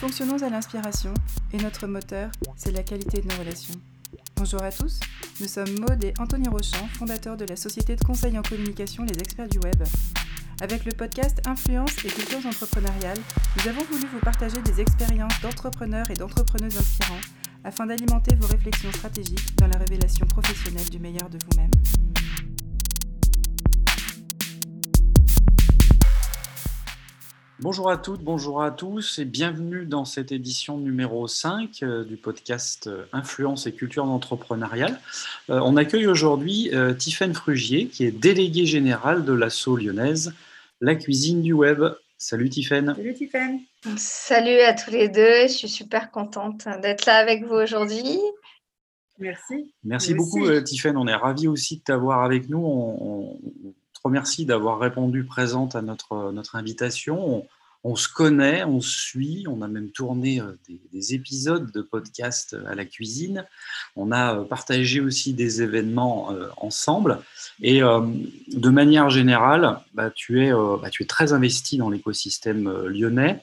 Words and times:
fonctionnons 0.00 0.42
à 0.42 0.48
l'inspiration 0.48 1.12
et 1.52 1.58
notre 1.58 1.86
moteur, 1.86 2.30
c'est 2.56 2.70
la 2.70 2.82
qualité 2.82 3.20
de 3.20 3.28
nos 3.28 3.38
relations. 3.38 3.74
Bonjour 4.34 4.62
à 4.62 4.72
tous, 4.72 4.98
nous 5.42 5.46
sommes 5.46 5.78
Maude 5.78 6.02
et 6.02 6.14
Anthony 6.18 6.48
Rochant, 6.48 6.88
fondateurs 6.94 7.36
de 7.36 7.44
la 7.44 7.54
société 7.54 7.96
de 7.96 8.02
conseil 8.02 8.38
en 8.38 8.42
communication 8.42 9.04
Les 9.04 9.18
Experts 9.18 9.50
du 9.50 9.58
Web. 9.58 9.82
Avec 10.62 10.86
le 10.86 10.92
podcast 10.92 11.42
Influence 11.46 12.02
et 12.02 12.08
cultures 12.08 12.46
entrepreneuriales, 12.46 13.20
nous 13.58 13.68
avons 13.68 13.84
voulu 13.92 14.06
vous 14.10 14.20
partager 14.20 14.62
des 14.62 14.80
expériences 14.80 15.38
d'entrepreneurs 15.42 16.10
et 16.10 16.14
d'entrepreneuses 16.14 16.78
inspirants 16.78 17.20
afin 17.64 17.84
d'alimenter 17.84 18.34
vos 18.36 18.46
réflexions 18.46 18.92
stratégiques 18.92 19.54
dans 19.58 19.66
la 19.66 19.76
révélation 19.76 20.24
professionnelle 20.24 20.88
du 20.88 20.98
meilleur 20.98 21.28
de 21.28 21.36
vous-même. 21.44 21.70
Bonjour 27.62 27.90
à 27.90 27.98
toutes, 27.98 28.22
bonjour 28.22 28.62
à 28.62 28.70
tous 28.70 29.18
et 29.18 29.26
bienvenue 29.26 29.84
dans 29.84 30.06
cette 30.06 30.32
édition 30.32 30.78
numéro 30.78 31.28
5 31.28 31.82
euh, 31.82 32.04
du 32.04 32.16
podcast 32.16 32.86
euh, 32.86 33.04
Influence 33.12 33.66
et 33.66 33.72
culture 33.72 34.06
entrepreneuriale. 34.06 34.98
Euh, 35.50 35.60
on 35.62 35.76
accueille 35.76 36.06
aujourd'hui 36.06 36.70
Tiffaine 36.98 37.34
Frugier 37.34 37.88
qui 37.88 38.06
est 38.06 38.12
déléguée 38.12 38.64
générale 38.64 39.26
de 39.26 39.34
l'assaut 39.34 39.76
lyonnaise 39.76 40.32
La 40.80 40.94
Cuisine 40.94 41.42
du 41.42 41.52
Web. 41.52 41.82
Salut 42.16 42.48
Tiffaine. 42.48 42.94
Salut 42.96 43.12
Tiffaine. 43.14 43.60
Salut 43.98 44.60
à 44.60 44.72
tous 44.72 44.90
les 44.90 45.10
deux, 45.10 45.42
je 45.42 45.52
suis 45.52 45.68
super 45.68 46.10
contente 46.10 46.66
d'être 46.80 47.04
là 47.04 47.16
avec 47.16 47.44
vous 47.44 47.56
aujourd'hui. 47.56 48.20
Merci. 49.18 49.74
Merci 49.84 50.14
beaucoup 50.14 50.48
Tiffaine, 50.62 50.96
on 50.96 51.06
est 51.06 51.14
ravis 51.14 51.46
aussi 51.46 51.76
de 51.76 51.82
t'avoir 51.82 52.22
avec 52.22 52.48
nous. 52.48 52.64
On, 52.64 53.38
te 54.00 54.08
remercie 54.08 54.46
d'avoir 54.46 54.78
répondu 54.78 55.24
présente 55.24 55.76
à 55.76 55.82
notre, 55.82 56.32
notre 56.32 56.56
invitation. 56.56 57.46
On 57.84 57.96
se 57.96 58.08
connaît, 58.08 58.64
on 58.64 58.80
se 58.80 58.90
suit, 58.90 59.44
on 59.48 59.62
a 59.62 59.68
même 59.68 59.90
tourné 59.90 60.40
euh, 60.40 60.58
des, 60.92 61.14
épisodes 61.14 61.70
de 61.70 61.80
podcast 61.80 62.56
à 62.66 62.74
la 62.74 62.84
cuisine, 62.84 63.46
on 63.96 64.12
a 64.12 64.36
euh, 64.36 64.44
partagé 64.44 65.00
aussi 65.00 65.32
des 65.32 65.62
événements 65.62 66.30
euh, 66.32 66.48
ensemble, 66.58 67.20
et 67.62 67.80
de 67.80 68.68
manière 68.68 69.10
générale, 69.10 69.80
bah, 69.94 70.10
tu, 70.10 70.44
es, 70.44 70.50
bah, 70.50 70.88
tu 70.90 71.02
es 71.02 71.06
très 71.06 71.32
investi 71.32 71.78
dans 71.78 71.90
l'écosystème 71.90 72.86
lyonnais. 72.86 73.42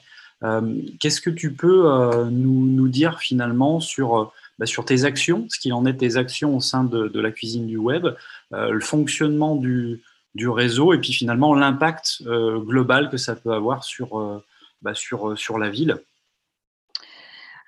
Qu'est-ce 1.00 1.20
que 1.20 1.30
tu 1.30 1.52
peux 1.52 2.28
nous, 2.30 2.88
dire 2.88 3.20
finalement 3.20 3.80
sur, 3.80 4.32
bah, 4.58 4.66
sur 4.66 4.84
tes 4.84 5.04
actions, 5.04 5.46
ce 5.50 5.58
qu'il 5.58 5.72
en 5.72 5.86
est 5.86 5.92
de 5.92 5.98
tes 5.98 6.16
actions 6.16 6.56
au 6.56 6.60
sein 6.60 6.84
de 6.84 7.20
la 7.20 7.30
cuisine 7.30 7.66
du 7.66 7.76
web, 7.76 8.08
le 8.50 8.80
fonctionnement 8.80 9.56
du, 9.56 10.00
du 10.34 10.48
réseau 10.48 10.92
et 10.92 10.98
puis 10.98 11.12
finalement 11.12 11.54
l'impact 11.54 12.22
euh, 12.26 12.58
global 12.60 13.10
que 13.10 13.16
ça 13.16 13.34
peut 13.34 13.52
avoir 13.52 13.84
sur, 13.84 14.18
euh, 14.18 14.44
bah, 14.82 14.92
euh, 14.92 15.36
sur 15.36 15.58
la 15.58 15.70
ville 15.70 16.02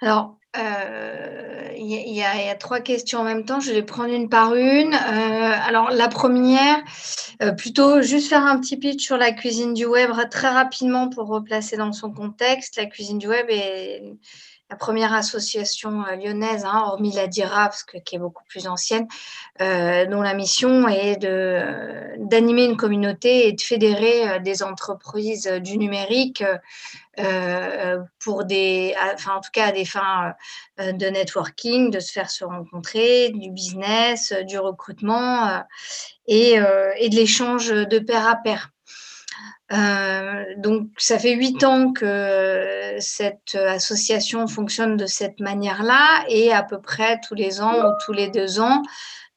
Alors, 0.00 0.36
il 0.55 1.86
y, 1.86 2.22
a 2.22 2.55
trois 2.56 2.80
questions 2.80 3.20
en 3.20 3.25
même 3.25 3.44
temps. 3.44 3.61
Je 3.61 3.72
vais 3.72 3.83
prendre 3.83 4.12
une 4.12 4.28
par 4.28 4.55
une. 4.55 4.94
alors, 4.94 5.91
la 5.91 6.08
première, 6.08 6.83
plutôt 7.56 8.02
juste 8.02 8.28
faire 8.28 8.44
un 8.44 8.58
petit 8.58 8.77
pitch 8.77 9.02
sur 9.02 9.17
la 9.17 9.33
cuisine 9.33 9.74
du 9.74 9.86
web 9.86 10.11
très 10.30 10.48
rapidement 10.48 11.08
pour 11.08 11.28
replacer 11.28 11.77
dans 11.77 11.92
son 11.92 12.12
contexte. 12.12 12.77
La 12.77 12.86
cuisine 12.86 13.19
du 13.19 13.28
web 13.28 13.47
est 13.48 14.02
la 14.70 14.76
première 14.76 15.12
association 15.12 16.04
euh, 16.06 16.14
lyonnaise, 16.14 16.64
hein, 16.64 16.84
hormis 16.86 17.12
la 17.12 17.26
DIRA, 17.26 17.68
parce 17.68 17.82
qui 17.82 18.14
est 18.14 18.18
beaucoup 18.18 18.44
plus 18.44 18.68
ancienne, 18.68 19.08
euh, 19.60 20.06
dont 20.06 20.22
la 20.22 20.32
mission 20.32 20.86
est 20.88 21.24
euh, 21.24 22.14
d'animer 22.18 22.64
une 22.66 22.77
communauté 22.77 23.48
et 23.48 23.52
de 23.52 23.60
fédérer 23.60 24.38
des 24.40 24.62
entreprises 24.62 25.46
du 25.62 25.77
numérique 25.77 26.44
pour 28.18 28.44
des, 28.44 28.94
enfin 29.12 29.34
en 29.36 29.40
tout 29.40 29.50
cas 29.52 29.66
à 29.66 29.72
des 29.72 29.84
fins 29.84 30.34
de 30.78 31.06
networking, 31.06 31.90
de 31.90 32.00
se 32.00 32.12
faire 32.12 32.30
se 32.30 32.44
rencontrer, 32.44 33.30
du 33.30 33.50
business, 33.50 34.32
du 34.46 34.58
recrutement 34.58 35.62
et 36.27 36.56
de 36.58 37.14
l'échange 37.14 37.68
de 37.68 37.98
pair 37.98 38.27
à 38.27 38.36
pair. 38.36 38.70
Euh, 39.73 40.45
donc, 40.56 40.89
ça 40.96 41.18
fait 41.18 41.34
huit 41.34 41.62
ans 41.62 41.92
que 41.92 42.96
cette 42.98 43.55
association 43.55 44.46
fonctionne 44.48 44.96
de 44.96 45.06
cette 45.06 45.39
manière-là 45.40 46.24
et 46.28 46.52
à 46.52 46.62
peu 46.62 46.80
près 46.80 47.20
tous 47.27 47.34
les 47.34 47.61
ans 47.61 47.89
ou 47.89 47.92
tous 48.05 48.12
les 48.12 48.28
deux 48.28 48.61
ans, 48.61 48.83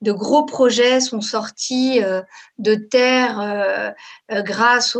de 0.01 0.11
gros 0.11 0.43
projets 0.43 0.99
sont 0.99 1.21
sortis 1.21 2.03
euh, 2.03 2.21
de 2.57 2.75
terre 2.75 3.39
euh, 3.39 3.91
grâce 4.41 4.97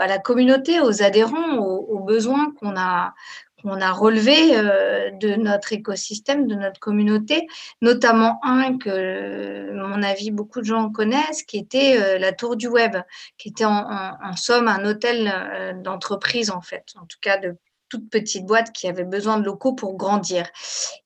à 0.00 0.06
la 0.06 0.18
communauté, 0.18 0.80
aux 0.80 1.02
adhérents, 1.02 1.56
aux 1.56 2.00
besoins 2.00 2.52
qu'on 2.60 2.76
a, 2.76 3.14
on 3.64 3.80
a 3.80 3.92
relevé 3.92 4.56
euh, 4.56 5.10
de 5.10 5.34
notre 5.34 5.72
écosystème, 5.72 6.46
de 6.46 6.54
notre 6.54 6.78
communauté, 6.78 7.46
notamment 7.80 8.38
un 8.42 8.78
que, 8.78 9.70
à 9.70 9.86
mon 9.86 10.02
avis, 10.02 10.30
beaucoup 10.30 10.60
de 10.60 10.66
gens 10.66 10.90
connaissent, 10.90 11.42
qui 11.42 11.58
était 11.58 11.98
euh, 11.98 12.18
la 12.18 12.32
Tour 12.32 12.56
du 12.56 12.68
Web, 12.68 12.96
qui 13.38 13.48
était 13.48 13.64
en, 13.64 14.36
somme 14.36 14.68
un 14.68 14.84
hôtel 14.84 15.32
euh, 15.34 15.72
d'entreprise, 15.72 16.50
en 16.50 16.60
fait, 16.60 16.92
en 16.96 17.06
tout 17.06 17.18
cas 17.20 17.38
de 17.38 17.56
toute 17.88 18.10
petite 18.10 18.44
boîte 18.44 18.72
qui 18.72 18.88
avait 18.88 19.04
besoin 19.04 19.38
de 19.38 19.44
locaux 19.44 19.72
pour 19.72 19.96
grandir. 19.96 20.46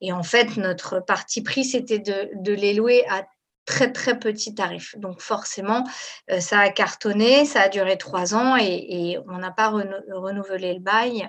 Et 0.00 0.12
en 0.12 0.22
fait, 0.22 0.56
notre 0.56 1.00
parti 1.00 1.42
pris, 1.42 1.64
c'était 1.64 1.98
de 1.98 2.52
les 2.52 2.72
louer 2.72 3.04
à 3.08 3.24
très 3.68 3.92
très 3.92 4.18
petit 4.18 4.54
tarif. 4.54 4.96
Donc 4.96 5.20
forcément, 5.20 5.84
euh, 6.30 6.40
ça 6.40 6.58
a 6.60 6.70
cartonné, 6.70 7.44
ça 7.44 7.60
a 7.60 7.68
duré 7.68 7.98
trois 7.98 8.34
ans 8.34 8.56
et, 8.56 9.18
on 9.28 9.36
n'a 9.36 9.50
pas 9.50 9.68
renouvelé 9.68 10.72
le 10.72 10.80
bail. 10.80 11.28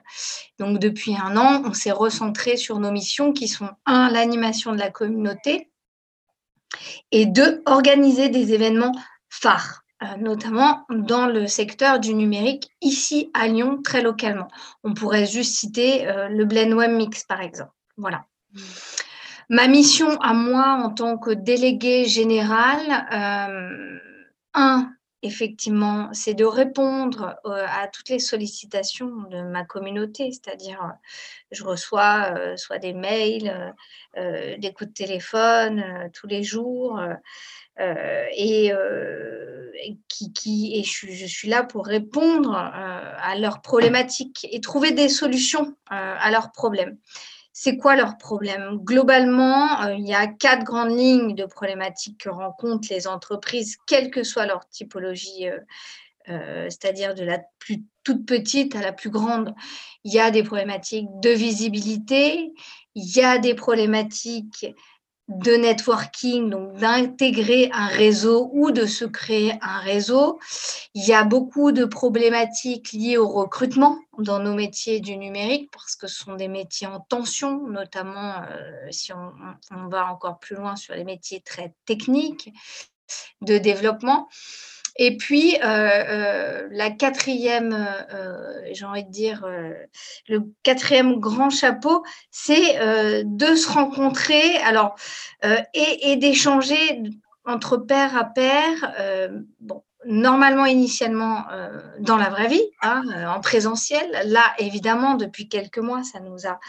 Donc 0.57 0.79
depuis 0.79 1.15
un 1.17 1.35
an, 1.35 1.63
on 1.65 1.73
s'est 1.73 1.91
recentré 1.91 2.55
sur 2.55 2.79
nos 2.79 2.91
missions 2.91 3.33
qui 3.33 3.49
sont 3.49 3.69
un, 3.85 4.09
l'animation 4.09 4.71
de 4.71 4.79
la 4.79 4.89
communauté 4.89 5.69
et 7.11 7.25
deux, 7.25 7.61
organiser 7.65 8.29
des 8.29 8.53
événements 8.53 8.93
phares 9.29 9.83
euh, 10.01 10.15
notamment 10.17 10.85
dans 10.89 11.25
le 11.25 11.45
secteur 11.45 11.99
du 11.99 12.13
numérique 12.13 12.69
ici 12.79 13.31
à 13.33 13.49
Lyon, 13.49 13.81
très 13.83 14.01
localement. 14.01 14.47
On 14.85 14.93
pourrait 14.93 15.25
juste 15.25 15.57
citer 15.57 16.07
euh, 16.07 16.29
le 16.29 16.45
Blend 16.45 16.71
Web 16.71 16.91
Mix, 16.91 17.25
par 17.25 17.41
exemple. 17.41 17.73
Voilà. 17.97 18.23
Ma 19.51 19.67
mission 19.67 20.21
à 20.21 20.33
moi 20.33 20.79
en 20.83 20.91
tant 20.91 21.17
que 21.17 21.31
déléguée 21.31 22.05
générale, 22.05 23.07
euh, 23.11 23.97
un, 24.53 24.93
effectivement, 25.23 26.09
c'est 26.13 26.35
de 26.35 26.45
répondre 26.45 27.35
euh, 27.45 27.65
à 27.67 27.87
toutes 27.87 28.09
les 28.09 28.19
sollicitations 28.19 29.23
de 29.31 29.41
ma 29.41 29.65
communauté, 29.65 30.31
c'est-à-dire 30.31 30.83
euh, 30.83 30.93
je 31.49 31.63
reçois 31.63 32.31
soit 32.57 32.77
des 32.77 32.93
mails, 32.93 33.73
des 34.15 34.71
coups 34.71 34.89
de 34.89 34.93
téléphone 34.93 35.83
tous 36.13 36.27
les 36.27 36.43
jours. 36.43 37.01
et, 37.79 38.71
qui, 40.07 40.73
et 40.75 40.83
je, 40.83 41.25
suis 41.25 41.49
là 41.49 41.63
pour 41.63 41.87
répondre 41.87 42.53
à 42.53 43.35
leurs 43.35 43.61
problématiques 43.61 44.45
et 44.51 44.61
trouver 44.61 44.91
des 44.91 45.09
solutions 45.09 45.75
à 45.87 46.29
leurs 46.29 46.51
problèmes. 46.51 46.97
C'est 47.51 47.77
quoi 47.77 47.95
leur 47.95 48.17
problème? 48.17 48.77
Globalement, 48.83 49.81
euh, 49.83 49.95
il 49.95 50.07
y 50.07 50.13
a 50.13 50.27
quatre 50.27 50.63
grandes 50.63 50.97
lignes 50.97 51.35
de 51.35 51.45
problématiques 51.45 52.19
que 52.19 52.29
rencontrent 52.29 52.87
les 52.89 53.07
entreprises, 53.07 53.77
quelle 53.87 54.11
que 54.11 54.23
soit 54.23 54.45
leur 54.45 54.67
typologie, 54.69 55.49
euh, 55.49 55.59
euh, 56.29 56.69
c'est-à-dire 56.69 57.15
de 57.15 57.23
la 57.23 57.39
plus 57.57 57.83
toute 58.03 58.25
petite 58.25 58.75
à 58.75 58.81
la 58.81 58.93
plus 58.93 59.09
grande. 59.09 59.53
Il 60.03 60.13
y 60.13 60.19
a 60.19 60.31
des 60.31 60.43
problématiques 60.43 61.07
de 61.21 61.31
visibilité, 61.31 62.53
il 62.95 63.15
y 63.15 63.21
a 63.21 63.37
des 63.37 63.55
problématiques 63.55 64.67
de 65.29 65.51
networking, 65.51 66.49
donc 66.49 66.73
d'intégrer 66.77 67.69
un 67.71 67.85
réseau 67.85 68.49
ou 68.51 68.71
de 68.71 68.87
se 68.87 69.05
créer 69.05 69.53
un 69.61 69.79
réseau. 69.79 70.39
Il 70.95 71.05
y 71.05 71.13
a 71.13 71.23
beaucoup 71.23 71.71
de 71.71 71.85
problématiques 71.85 72.91
liées 72.93 73.17
au 73.17 73.27
recrutement 73.27 73.99
dans 74.17 74.39
nos 74.39 74.55
métiers 74.55 74.99
du 74.99 75.15
numérique 75.17 75.69
parce 75.71 75.95
que 75.95 76.07
ce 76.07 76.23
sont 76.23 76.33
des 76.33 76.47
métiers 76.47 76.87
en 76.87 76.99
tension, 76.99 77.67
notamment 77.67 78.41
euh, 78.41 78.87
si 78.89 79.13
on, 79.13 79.31
on, 79.71 79.87
va 79.87 80.11
encore 80.11 80.39
plus 80.39 80.55
loin 80.55 80.75
sur 80.75 80.95
les 80.95 81.03
métiers 81.03 81.41
très 81.41 81.73
techniques 81.85 82.51
de 83.41 83.59
développement. 83.59 84.27
Et 85.01 85.15
puis, 85.15 85.55
euh, 85.55 85.65
euh, 85.65 86.67
la 86.71 86.91
quatrième, 86.91 87.73
euh, 87.73 88.61
j'ai 88.73 88.83
envie 88.83 89.05
de 89.05 89.09
dire, 89.09 89.47
le 90.27 90.41
quatrième 90.61 91.19
grand 91.21 91.49
chapeau, 91.49 92.03
c'est 92.31 92.77
de 93.23 93.55
se 93.55 93.69
rencontrer 93.69 94.57
alors, 94.57 94.95
et, 95.73 96.17
d'échanger 96.17 97.01
entre 97.45 97.77
pair 97.77 98.15
à 98.17 98.25
pair. 98.25 98.71
bon, 99.61 99.83
normalement, 100.05 100.65
initialement, 100.65 101.45
dans 101.99 102.17
la 102.17 102.29
vraie 102.29 102.49
vie, 102.49 102.69
hein, 102.81 103.03
en 103.33 103.39
présentiel. 103.39 104.05
Là, 104.25 104.53
évidemment, 104.57 105.15
depuis 105.15 105.47
quelques 105.47 105.79
mois, 105.79 106.03
ça 106.03 106.19
nous 106.19 106.45
a 106.45 106.59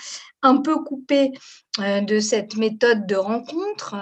un 0.42 0.58
peu 0.58 0.84
coupé 0.84 1.32
de 1.78 2.20
cette 2.20 2.56
méthode 2.56 3.06
de 3.06 3.16
rencontre 3.16 3.96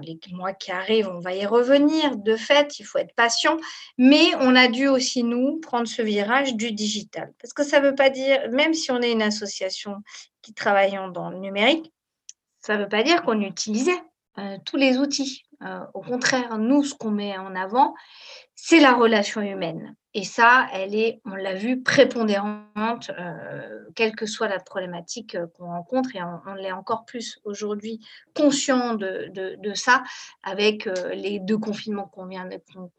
les 0.00 0.18
mois 0.32 0.52
qui 0.52 0.70
arrivent, 0.70 1.08
on 1.08 1.20
va 1.20 1.34
y 1.34 1.46
revenir. 1.46 2.16
De 2.16 2.36
fait, 2.36 2.78
il 2.78 2.84
faut 2.84 2.98
être 2.98 3.14
patient, 3.14 3.56
mais 3.98 4.34
on 4.40 4.54
a 4.56 4.68
dû 4.68 4.88
aussi, 4.88 5.24
nous, 5.24 5.58
prendre 5.60 5.86
ce 5.86 6.02
virage 6.02 6.54
du 6.54 6.72
digital. 6.72 7.32
Parce 7.40 7.52
que 7.52 7.64
ça 7.64 7.80
ne 7.80 7.88
veut 7.88 7.94
pas 7.94 8.10
dire, 8.10 8.50
même 8.50 8.74
si 8.74 8.90
on 8.90 9.00
est 9.00 9.12
une 9.12 9.22
association 9.22 9.96
qui 10.42 10.54
travaille 10.54 10.98
dans 11.12 11.30
le 11.30 11.38
numérique, 11.38 11.92
ça 12.60 12.76
ne 12.76 12.82
veut 12.82 12.88
pas 12.88 13.02
dire 13.02 13.22
qu'on 13.22 13.40
utilisait 13.40 14.02
euh, 14.38 14.56
tous 14.64 14.76
les 14.76 14.98
outils. 14.98 15.44
Euh, 15.62 15.80
au 15.94 16.00
contraire, 16.00 16.58
nous, 16.58 16.84
ce 16.84 16.94
qu'on 16.94 17.10
met 17.10 17.36
en 17.38 17.54
avant, 17.54 17.94
c'est 18.54 18.80
la 18.80 18.92
relation 18.92 19.40
humaine. 19.40 19.94
Et 20.16 20.22
ça, 20.22 20.68
elle 20.72 20.94
est, 20.94 21.20
on 21.24 21.34
l'a 21.34 21.54
vu, 21.54 21.82
prépondérante, 21.82 23.10
euh, 23.18 23.84
quelle 23.96 24.14
que 24.14 24.26
soit 24.26 24.46
la 24.46 24.60
problématique 24.60 25.34
euh, 25.34 25.48
qu'on 25.48 25.66
rencontre. 25.66 26.14
Et 26.14 26.20
on, 26.22 26.54
l'est 26.54 26.70
encore 26.70 27.04
plus 27.04 27.40
aujourd'hui 27.44 27.98
conscient 28.32 28.94
de, 28.94 29.74
ça 29.74 30.04
avec 30.44 30.86
euh, 30.86 31.14
les 31.14 31.40
deux 31.40 31.58
confinements 31.58 32.06
qu'on 32.06 32.26
vient 32.26 32.48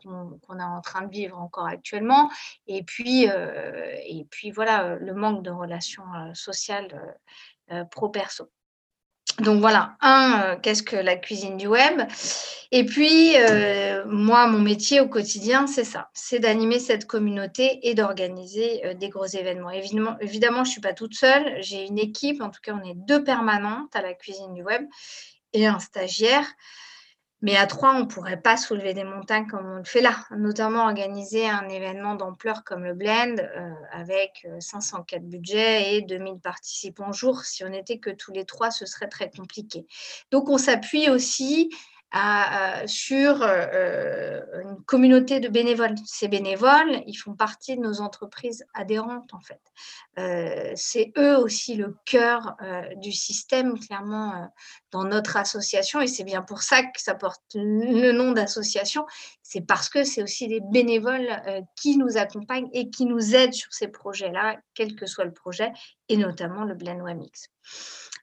qu'on, 0.04 0.60
est 0.60 0.64
en 0.64 0.82
train 0.82 1.04
de 1.04 1.12
vivre 1.12 1.40
encore 1.40 1.68
actuellement. 1.68 2.30
Et 2.68 2.84
puis, 2.84 3.24
et 3.24 4.28
puis 4.30 4.52
voilà, 4.52 4.96
le 4.96 5.14
manque 5.14 5.42
de 5.42 5.52
relations 5.52 6.04
sociales 6.34 7.16
pro-perso. 7.92 8.50
Donc 9.40 9.60
voilà, 9.60 9.98
un, 10.00 10.42
euh, 10.44 10.56
qu'est-ce 10.62 10.84
que 10.84 10.96
la 10.96 11.18
cuisine 11.18 11.58
du 11.58 11.68
web? 11.68 12.02
Et 12.72 12.86
puis, 12.86 13.34
euh, 13.36 14.06
moi, 14.08 14.48
mon 14.48 14.60
métier 14.60 15.02
au 15.02 15.10
quotidien, 15.10 15.68
c'est 15.68 15.84
ça, 15.84 16.10
c'est 16.14 16.40
d'animer 16.40 16.80
cette 16.80 17.06
communauté 17.06 17.80
et 17.84 17.96
d'organiser 17.96 18.86
euh, 18.86 18.94
des 18.94 19.10
gros 19.10 19.26
événements. 19.26 19.72
Évidemment, 19.72 20.16
évidemment 20.22 20.64
je 20.64 20.70
ne 20.70 20.72
suis 20.72 20.82
pas 20.82 20.94
toute 20.94 21.16
seule, 21.16 21.58
j'ai 21.62 21.86
une 21.86 22.00
équipe, 22.00 22.42
en 22.42 22.50
tout 22.50 22.62
cas, 22.64 22.74
on 22.82 22.90
est 22.90 22.96
deux 22.96 23.24
permanentes 23.24 23.94
à 23.94 24.02
la 24.02 24.14
cuisine 24.14 24.54
du 24.54 24.64
web 24.64 24.86
et 25.52 25.68
un 25.68 25.80
stagiaire. 25.80 26.46
Mais 27.46 27.58
à 27.58 27.68
trois, 27.68 27.94
on 27.94 28.00
ne 28.00 28.06
pourrait 28.06 28.42
pas 28.42 28.58
soulever 28.58 28.96
des 28.96 29.04
montagnes 29.04 29.46
comme 29.46 29.68
on 29.68 29.76
le 29.76 29.84
fait 29.84 30.02
là, 30.02 30.16
notamment 30.36 30.86
organiser 30.86 31.48
un 31.48 31.70
événement 31.70 32.16
d'ampleur 32.16 32.64
comme 32.64 32.84
le 32.84 32.96
Blend 32.96 33.36
euh, 33.38 33.70
avec 33.92 34.48
504 34.60 35.22
euh, 35.22 35.26
budgets 35.28 35.96
et 35.96 36.02
2000 36.02 36.40
participants 36.40 37.12
jour. 37.12 37.42
Si 37.42 37.64
on 37.64 37.70
n'était 37.70 38.00
que 38.00 38.10
tous 38.10 38.32
les 38.32 38.46
trois, 38.46 38.72
ce 38.72 38.88
serait 38.88 39.10
très 39.10 39.30
compliqué. 39.30 39.86
Donc, 40.32 40.50
on 40.50 40.58
s'appuie 40.58 41.08
aussi 41.12 41.70
sur 42.86 43.42
euh, 43.42 43.68
euh, 43.74 44.62
une 44.64 44.84
communauté 44.86 45.40
de 45.40 45.50
bénévoles. 45.50 45.96
Ces 46.06 46.28
bénévoles, 46.28 47.04
ils 47.08 47.16
font 47.16 47.36
partie 47.36 47.76
de 47.76 47.82
nos 47.82 48.00
entreprises 48.00 48.66
adhérentes, 48.74 49.34
en 49.34 49.42
fait. 49.42 49.60
Euh, 50.18 50.72
c'est 50.76 51.12
eux 51.18 51.38
aussi 51.38 51.76
le 51.76 51.98
cœur 52.06 52.56
du 52.98 53.12
système, 53.12 53.78
clairement, 53.78 54.50
dans 54.92 55.04
notre 55.04 55.36
association. 55.36 56.00
Et 56.00 56.08
c'est 56.08 56.24
bien 56.24 56.42
pour 56.42 56.62
ça 56.62 56.84
que 56.84 57.02
ça 57.02 57.16
porte 57.16 57.42
le 57.54 58.12
nom 58.12 58.32
d'association. 58.32 59.06
C'est 59.42 59.62
parce 59.62 59.90
que 59.90 60.04
c'est 60.04 60.24
aussi 60.24 60.48
des 60.48 60.62
bénévoles 60.62 61.30
qui 61.76 61.98
nous 61.98 62.18
accompagnent 62.18 62.70
et 62.72 62.90
qui 62.90 63.06
nous 63.06 63.36
aident 63.36 63.54
sur 63.54 63.74
ces 63.74 63.90
projets-là, 63.90 64.58
quel 64.74 64.96
que 64.96 65.06
soit 65.06 65.26
le 65.26 65.34
projet, 65.34 65.72
et 66.08 66.18
notamment 66.18 66.64
le 66.64 66.76
Blend 66.76 67.02
Wamix. 67.02 67.50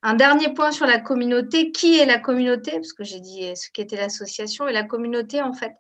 Un 0.02 0.14
dernier 0.14 0.52
point 0.52 0.72
sur 0.72 0.87
la 0.87 0.99
communauté. 0.99 1.70
Qui 1.72 1.99
est 1.99 2.06
la 2.06 2.19
communauté? 2.19 2.72
Parce 2.72 2.93
que 2.93 3.04
j'ai 3.04 3.20
dit 3.20 3.54
ce 3.56 3.70
qu'était 3.70 3.96
l'association. 3.96 4.66
Et 4.66 4.72
la 4.72 4.82
communauté, 4.82 5.43
en 5.43 5.52
fait, 5.52 5.72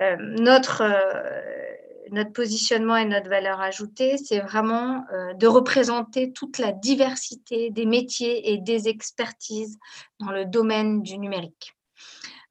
euh, 0.00 0.16
notre, 0.18 0.82
euh, 0.82 1.76
notre 2.10 2.32
positionnement 2.32 2.96
et 2.96 3.04
notre 3.04 3.28
valeur 3.28 3.60
ajoutée, 3.60 4.16
c'est 4.16 4.40
vraiment 4.40 5.04
euh, 5.12 5.34
de 5.34 5.46
représenter 5.46 6.32
toute 6.32 6.58
la 6.58 6.72
diversité 6.72 7.70
des 7.70 7.84
métiers 7.84 8.52
et 8.52 8.58
des 8.58 8.88
expertises 8.88 9.78
dans 10.20 10.30
le 10.30 10.46
domaine 10.46 11.02
du 11.02 11.18
numérique. 11.18 11.74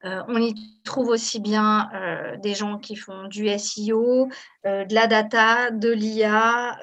Euh, 0.06 0.24
on 0.30 0.42
y 0.42 0.56
trouve 0.86 1.10
aussi 1.10 1.42
bien 1.42 1.90
euh, 1.94 2.38
des 2.38 2.54
gens 2.54 2.78
qui 2.78 2.96
font 2.96 3.28
du 3.28 3.50
SEO, 3.60 4.30
euh, 4.66 4.86
de 4.86 4.96
la 4.96 5.08
data, 5.08 5.72
de 5.72 5.90
l'IA, 5.90 6.80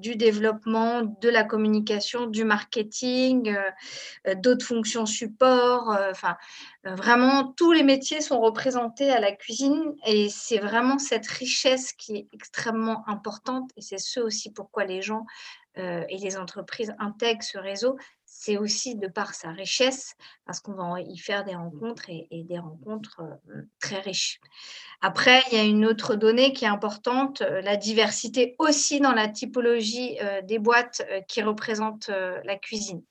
du 0.00 0.16
développement, 0.16 1.02
de 1.02 1.28
la 1.28 1.44
communication, 1.44 2.26
du 2.26 2.44
marketing, 2.44 3.54
d'autres 4.36 4.64
fonctions 4.64 5.06
support. 5.06 5.96
Enfin, 6.10 6.36
vraiment, 6.84 7.52
tous 7.56 7.72
les 7.72 7.82
métiers 7.82 8.20
sont 8.20 8.40
représentés 8.40 9.10
à 9.10 9.20
la 9.20 9.32
cuisine 9.32 9.94
et 10.06 10.28
c'est 10.28 10.58
vraiment 10.58 10.98
cette 10.98 11.26
richesse 11.26 11.92
qui 11.92 12.16
est 12.16 12.28
extrêmement 12.32 13.08
importante 13.08 13.70
et 13.76 13.82
c'est 13.82 13.98
ce 13.98 14.20
aussi 14.20 14.52
pourquoi 14.52 14.84
les 14.84 15.02
gens 15.02 15.26
et 15.76 16.18
les 16.18 16.36
entreprises 16.36 16.94
intègrent 16.98 17.42
ce 17.42 17.58
réseau, 17.58 17.96
c'est 18.36 18.58
aussi 18.58 18.96
de 18.96 19.06
par 19.06 19.32
sa 19.32 19.52
richesse, 19.52 20.16
parce 20.44 20.58
qu'on 20.58 20.72
va 20.72 21.00
y 21.00 21.16
faire 21.18 21.44
des 21.44 21.54
rencontres 21.54 22.10
et, 22.10 22.44
des 22.44 22.58
rencontres 22.58 23.20
euh, 23.20 23.62
très 23.80 24.00
riches. 24.00 24.40
Après, 25.00 25.42
il 25.50 25.56
y 25.56 25.60
a 25.60 25.64
une 25.64 25.86
autre 25.86 26.16
donnée 26.16 26.52
qui 26.52 26.64
est 26.64 26.68
importante, 26.68 27.42
euh, 27.42 27.60
la 27.62 27.76
diversité 27.76 28.56
aussi 28.58 29.00
dans 29.00 29.12
la 29.12 29.28
typologie 29.28 30.18
euh, 30.20 30.42
des 30.42 30.58
boîtes 30.58 31.02
qui 31.28 31.42
représentent 31.42 32.10
la 32.10 32.56
cuisine. 32.56 33.02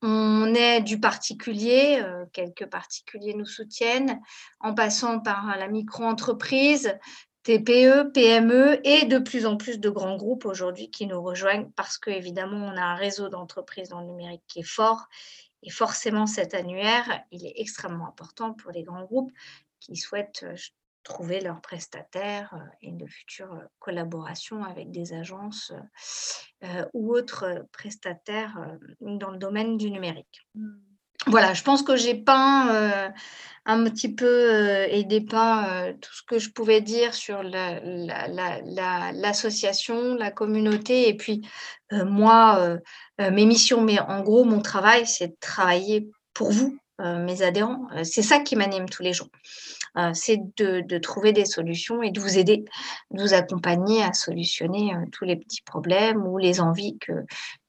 On 0.00 0.54
est 0.54 0.80
du 0.80 0.98
particulier, 0.98 2.02
quelques 2.32 2.66
particuliers 2.66 3.34
nous 3.34 3.46
soutiennent, 3.46 4.20
en 4.58 4.74
passant 4.74 5.20
par 5.20 5.56
la 5.56 5.68
micro-entreprise, 5.68 6.98
TPE, 7.44 8.12
PME 8.12 8.80
et 8.86 9.06
de 9.06 9.18
plus 9.18 9.46
en 9.46 9.56
plus 9.56 9.80
de 9.80 9.90
grands 9.90 10.16
groupes 10.16 10.44
aujourd'hui 10.44 10.90
qui 10.90 11.06
nous 11.06 11.20
rejoignent 11.20 11.70
parce 11.74 11.98
qu'évidemment, 11.98 12.66
on 12.66 12.76
a 12.76 12.82
un 12.82 12.94
réseau 12.94 13.28
d'entreprises 13.28 13.88
dans 13.88 14.00
le 14.00 14.06
numérique 14.06 14.44
qui 14.46 14.60
est 14.60 14.68
fort. 14.68 15.08
Et 15.64 15.70
forcément, 15.70 16.26
cet 16.26 16.54
annuaire, 16.54 17.22
il 17.30 17.46
est 17.46 17.54
extrêmement 17.56 18.08
important 18.08 18.52
pour 18.52 18.70
les 18.70 18.82
grands 18.82 19.04
groupes 19.04 19.32
qui 19.80 19.96
souhaitent 19.96 20.44
euh, 20.44 20.56
trouver 21.02 21.40
leurs 21.40 21.60
prestataires 21.60 22.54
euh, 22.54 22.64
et 22.80 22.92
de 22.92 23.06
futures 23.06 23.52
euh, 23.52 23.64
collaborations 23.80 24.62
avec 24.64 24.90
des 24.90 25.12
agences 25.12 25.72
ou 26.92 27.12
autres 27.12 27.66
prestataires 27.72 28.78
dans 29.00 29.32
le 29.32 29.38
domaine 29.38 29.76
du 29.76 29.90
numérique. 29.90 30.46
Voilà, 31.26 31.54
je 31.54 31.62
pense 31.62 31.82
que 31.82 31.96
j'ai 31.96 32.14
peint 32.14 33.12
un 33.64 33.84
petit 33.84 34.12
peu 34.12 34.26
euh, 34.26 34.88
et 34.90 35.04
dépeint 35.04 35.68
euh, 35.68 35.92
tout 36.00 36.12
ce 36.12 36.22
que 36.22 36.40
je 36.40 36.50
pouvais 36.50 36.80
dire 36.80 37.14
sur 37.14 37.42
l'association, 37.42 40.14
la, 40.14 40.32
communauté 40.32 41.08
et 41.08 41.16
puis 41.16 41.48
euh, 41.92 42.04
moi, 42.04 42.76
mes 43.18 43.46
missions. 43.46 43.80
Mais 43.82 44.00
en 44.00 44.22
gros, 44.22 44.44
mon 44.44 44.60
travail, 44.60 45.06
c'est 45.06 45.28
de 45.28 45.36
travailler 45.40 46.10
pour 46.34 46.50
vous, 46.50 46.76
mes 46.98 47.42
adhérents. 47.42 47.86
c'est 48.04 48.22
ça 48.22 48.40
qui 48.40 48.56
m'anime 48.56 48.88
tous 48.88 49.02
les 49.02 49.12
jours. 49.12 49.28
c'est 50.14 50.40
de, 50.56 50.98
trouver 50.98 51.32
des 51.32 51.44
solutions 51.44 52.02
et 52.02 52.10
de 52.10 52.20
vous 52.20 52.38
aider, 52.38 52.64
de 53.10 53.22
vous 53.22 53.34
accompagner 53.34 54.02
à 54.02 54.12
solutionner 54.12 54.92
tous 55.12 55.24
les 55.24 55.36
petits 55.36 55.62
problèmes 55.62 56.26
ou 56.26 56.38
les 56.38 56.60
envies 56.60 56.98
que, 56.98 57.12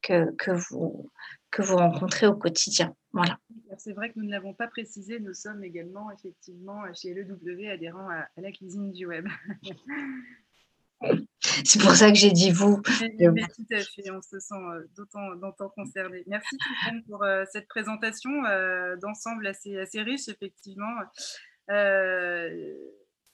que, 0.01 0.51
vous, 0.69 1.11
que 1.53 1.61
vous 1.61 1.77
rencontrez 1.77 2.25
au 2.25 2.35
quotidien. 2.35 2.95
Voilà. 3.13 3.37
C'est 3.77 3.93
vrai 3.93 4.09
que 4.09 4.19
nous 4.19 4.25
ne 4.25 4.31
l'avons 4.31 4.53
pas 4.53 4.67
précisé, 4.67 5.19
nous 5.19 5.35
sommes 5.35 5.63
également 5.63 6.11
effectivement 6.11 6.81
chez 6.93 7.13
LEW 7.13 7.69
adhérents 7.69 8.09
à, 8.09 8.27
la 8.37 8.51
cuisine 8.51 8.91
du 8.91 9.05
web. 9.05 9.27
C'est 11.65 11.81
pour 11.81 11.91
ça 11.91 12.09
que 12.09 12.17
j'ai 12.17 12.31
dit 12.31 12.49
vous. 12.51 12.81
Mais, 13.19 13.41
tout 13.41 13.67
à 13.71 13.81
fait, 13.81 14.09
on 14.09 14.21
se 14.21 14.39
sent 14.39 14.55
euh, 14.55 14.87
d'autant 14.95 15.69
concerné. 15.75 16.23
Merci 16.27 16.57
pour 17.07 17.23
euh, 17.23 17.43
cette 17.51 17.67
présentation 17.67 18.45
euh, 18.45 18.95
d'ensemble 18.95 19.45
assez, 19.45 19.77
assez 19.77 20.01
riche, 20.01 20.29
effectivement. 20.29 20.95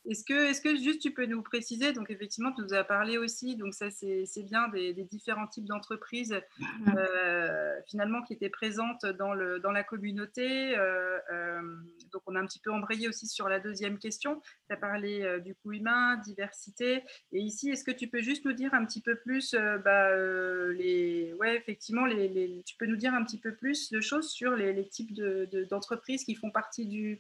Est-ce 0.06 0.24
que, 0.24 0.50
est 0.50 0.64
que 0.64 0.76
juste 0.76 1.02
tu 1.02 1.12
peux 1.12 1.26
nous 1.26 1.42
préciser, 1.42 1.92
donc 1.92 2.10
effectivement 2.10 2.52
tu 2.54 2.62
nous 2.62 2.74
as 2.74 2.84
parlé 2.84 3.18
aussi, 3.18 3.58
donc 3.58 3.74
ça 3.74 3.90
c'est 3.92 4.44
bien 4.44 4.70
des, 4.70 4.94
différents 4.94 5.48
types 5.48 5.66
d'entreprises 5.66 6.40
mmh. 6.60 6.90
euh, 6.98 7.80
finalement 7.88 8.22
qui 8.24 8.34
étaient 8.34 8.50
présentes 8.50 9.06
dans, 9.06 9.34
le, 9.34 9.60
dans 9.60 9.72
la 9.72 9.84
communauté. 9.84 10.78
Euh, 10.78 11.20
euh, 11.32 11.62
donc 12.14 12.22
on 12.28 12.36
a 12.36 12.40
un 12.40 12.46
petit 12.46 12.60
peu 12.60 12.72
embrayé 12.72 13.10
aussi 13.10 13.28
sur 13.28 13.50
la 13.50 13.60
deuxième 13.60 14.00
question. 14.00 14.42
Tu 14.68 14.74
as 14.74 14.78
parlé 14.78 15.40
du 15.44 15.54
coût 15.56 15.74
humain, 15.74 16.18
diversité. 16.18 17.04
Et 17.32 17.40
ici, 17.40 17.70
est-ce 17.70 17.84
que 17.84 17.92
tu 17.92 18.08
peux 18.08 18.22
juste 18.22 18.46
nous 18.46 18.54
dire 18.54 18.74
un 18.74 18.86
petit 18.86 19.02
peu 19.02 19.16
plus, 19.16 19.54
bah, 19.84 20.16
les, 20.72 21.34
ouais 21.40 21.58
effectivement, 21.58 22.06
les, 22.06 22.64
tu 22.66 22.76
peux 22.78 22.86
nous 22.86 22.96
dire 22.96 23.14
un 23.14 23.24
petit 23.24 23.40
peu 23.40 23.54
plus 23.54 23.92
de 23.92 24.02
choses 24.02 24.30
sur 24.32 24.56
les, 24.56 24.88
types 24.88 25.14
d'entreprises 25.70 26.22
de, 26.22 26.26
qui 26.26 26.36
font 26.36 26.52
partie 26.52 26.88
du 26.88 27.20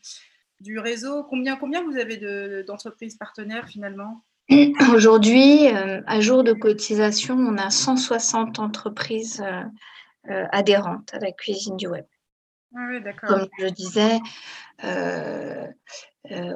du 0.60 0.80
réseau. 0.80 1.24
Combien, 1.24 1.56
combien 1.56 1.84
vous 1.84 1.98
avez 1.98 2.18
d'entreprises 2.64 3.16
partenaires 3.16 3.68
finalement? 3.68 4.24
Aujourd'hui, 4.94 5.68
euh, 5.68 6.02
à 6.08 6.22
jour 6.22 6.44
de 6.44 6.54
cotisation, 6.54 7.36
on 7.36 7.58
a 7.58 7.70
160 7.70 8.60
entreprises 8.60 9.42
euh, 9.42 9.64
euh, 10.30 10.46
adhérentes 10.52 11.14
à 11.14 11.20
la 11.20 11.32
cuisine 11.32 11.78
du 11.78 11.88
web. 11.88 12.06
Ah 12.76 12.88
Comme 13.28 13.48
je 13.60 13.68
disais, 13.68 14.20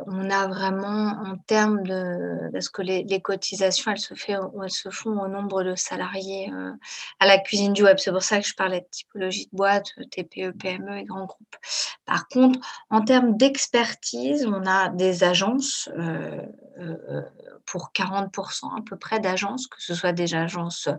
on 0.05 0.29
a 0.29 0.47
vraiment 0.47 1.15
en 1.25 1.37
termes 1.37 1.83
de 1.83 2.49
parce 2.51 2.69
que 2.69 2.81
les, 2.81 3.21
cotisations 3.21 3.91
elles 3.91 4.69
se, 4.69 4.89
font 4.89 5.19
au 5.19 5.27
nombre 5.27 5.63
de 5.63 5.75
salariés 5.75 6.51
euh, 6.51 6.71
à 7.19 7.25
la 7.25 7.39
cuisine 7.39 7.73
du 7.73 7.83
web. 7.83 7.97
C'est 7.97 8.11
pour 8.11 8.21
ça 8.21 8.39
que 8.39 8.47
je 8.47 8.55
parlais 8.55 8.81
de 8.81 8.87
typologie 8.91 9.45
de 9.51 9.57
boîte, 9.57 9.91
TPE, 10.11 10.51
PME 10.51 10.99
et 10.99 11.03
grands 11.05 11.25
groupes. 11.25 11.55
Par 12.05 12.27
contre, 12.27 12.59
en 12.89 13.01
termes 13.01 13.37
d'expertise, 13.37 14.45
on 14.45 14.65
a 14.65 14.89
des 14.89 15.23
agences 15.23 15.89
euh, 15.97 16.41
pour 17.65 17.91
40% 17.95 18.77
à 18.77 18.81
peu 18.85 18.97
près 18.97 19.19
d'agences, 19.19 19.67
que 19.67 19.81
ce 19.81 19.95
soit 19.95 20.11
des 20.11 20.35
agences 20.35 20.89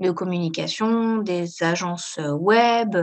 de 0.00 0.10
communication, 0.10 1.18
des 1.18 1.62
agences 1.62 2.18
web, 2.18 2.96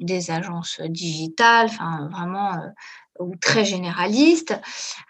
des 0.00 0.30
agences 0.30 0.80
digitales, 0.80 1.66
enfin 1.66 2.08
vraiment 2.10 2.58
ou 3.18 3.36
très 3.36 3.64
généraliste. 3.64 4.58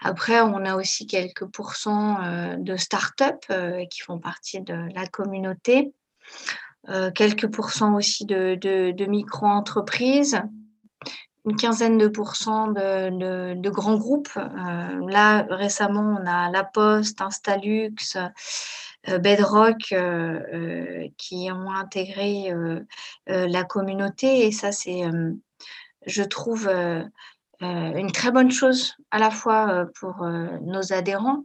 Après, 0.01 0.41
on 0.41 0.65
a 0.65 0.77
aussi 0.77 1.07
quelques 1.07 1.47
pourcents 1.47 2.23
euh, 2.23 2.57
de 2.57 2.77
start-up 2.77 3.45
euh, 3.51 3.85
qui 3.87 4.01
font 4.01 4.19
partie 4.19 4.61
de 4.61 4.75
la 4.95 5.07
communauté, 5.07 5.93
euh, 6.89 7.11
quelques 7.11 7.49
pourcents 7.49 7.95
aussi 7.95 8.25
de, 8.25 9.07
micro-entreprises, 9.07 10.43
une 11.45 11.57
quinzaine 11.57 11.99
de 11.99 12.09
pourcents 12.09 12.69
de, 12.69 13.69
grands 13.69 13.97
groupes. 13.97 14.35
là, 14.35 15.47
récemment, 15.51 16.19
on 16.21 16.27
a 16.27 16.51
La 16.51 16.63
Poste, 16.63 17.21
Instalux, 17.21 17.95
Bedrock 19.09 19.93
qui 21.19 21.51
ont 21.51 21.73
intégré 21.73 22.55
la 23.27 23.65
communauté 23.65 24.47
et 24.47 24.53
ça, 24.53 24.71
c'est, 24.71 25.03
je 26.07 26.23
trouve, 26.23 26.71
une 27.63 28.13
très 28.13 28.31
bonne 28.31 28.51
chose 28.51 28.95
à 29.11 29.19
la 29.19 29.31
fois 29.31 29.71
euh, 29.71 29.87
pour 29.99 30.23
euh, 30.23 30.47
nos 30.63 30.93
adhérents, 30.93 31.45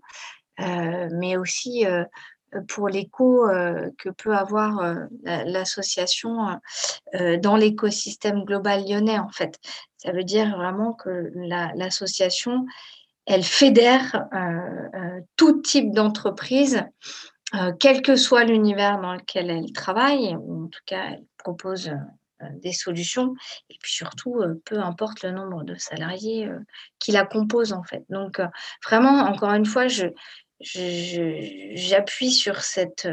mais 0.60 1.38
aussi 1.38 1.86
pour 2.68 2.90
l'écho 2.90 3.48
que 4.00 4.10
peut 4.10 4.36
avoir 4.36 5.06
l'association 5.24 6.60
dans 7.14 7.56
l'écosystème 7.56 8.44
global 8.44 8.84
lyonnais, 8.90 9.20
en 9.20 9.30
fait. 9.30 9.60
Ça 9.98 10.12
veut 10.12 10.24
dire 10.24 10.58
vraiment 10.58 10.94
que 10.94 11.32
l'association, 11.76 12.66
elle 13.28 13.44
fédère 13.44 14.28
tout 15.36 15.62
type 15.62 15.92
d'entreprise, 15.92 16.84
quel 17.80 18.02
que 18.02 18.16
soit 18.16 18.44
l'univers 18.44 19.00
dans 19.00 19.14
lequel 19.14 19.52
elle 19.52 19.72
travaille, 19.74 20.36
ou 20.38 20.64
en 20.66 20.68
tout 20.70 20.82
cas, 20.88 21.12
elle 21.12 21.24
propose 21.48 21.90
euh, 21.90 21.96
des 22.54 22.74
solutions 22.74 23.34
et 23.70 23.78
puis 23.82 23.92
surtout, 23.92 24.38
euh, 24.38 24.62
peu 24.66 24.80
importe 24.80 25.24
le 25.24 25.32
nombre 25.32 25.64
de 25.64 25.76
salariés 25.76 26.48
euh, 26.48 26.60
qui 27.00 27.12
la 27.12 27.26
composent 27.26 27.74
en 27.74 27.84
fait. 27.84 28.04
Donc 28.10 28.42
vraiment, 28.86 29.22
encore 29.22 29.54
une 29.54 29.66
fois, 29.66 29.88
je, 29.88 30.08
j'appuie 30.60 32.32
sur 32.32 32.62
cette... 32.62 33.08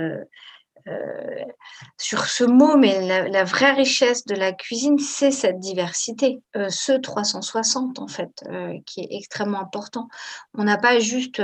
sur 1.99 2.27
ce 2.27 2.45
mot, 2.45 2.77
mais 2.77 3.01
la, 3.31 3.45
vraie 3.45 3.73
richesse 3.73 4.27
de 4.27 4.35
la 4.35 4.53
cuisine, 4.53 4.99
c'est 4.99 5.31
cette 5.31 5.59
diversité, 5.59 6.43
ce 6.55 6.93
360 6.93 7.99
en 7.99 8.09
fait, 8.09 8.45
qui 8.85 9.01
est 9.01 9.09
extrêmement 9.11 9.61
important. 9.61 10.09
On 10.53 10.65
n'a 10.65 10.77
pas 10.77 10.99
juste 10.99 11.43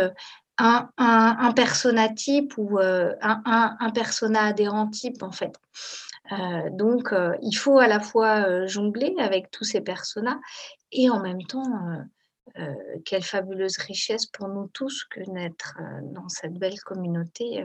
un, 0.59 0.91
un, 0.99 1.53
persona 1.53 2.11
type 2.11 2.53
ou 2.59 2.79
un, 2.79 3.17
un, 3.81 3.91
persona 3.91 4.45
adhérent 4.45 4.89
type 4.89 5.23
en 5.23 5.33
fait. 5.33 5.55
Euh, 6.33 6.71
donc, 6.71 7.13
euh, 7.13 7.37
il 7.43 7.55
faut 7.55 7.79
à 7.79 7.89
la 7.89 8.01
fois 8.01 8.47
euh, 8.47 8.67
jongler 8.67 9.15
avec 9.19 9.51
tous 9.51 9.65
ces 9.65 9.81
personnages 9.81 10.39
et 10.93 11.11
en 11.11 11.21
même 11.21 11.43
temps, 11.43 11.65
quelle 13.05 13.23
fabuleuse 13.23 13.79
richesse 13.79 14.27
pour 14.27 14.49
nous 14.49 14.67
tous 14.69 15.05
que 15.05 15.21
d'être 15.33 15.79
dans 16.13 16.29
cette 16.29 16.55
belle 16.55 16.81
communauté 16.81 17.65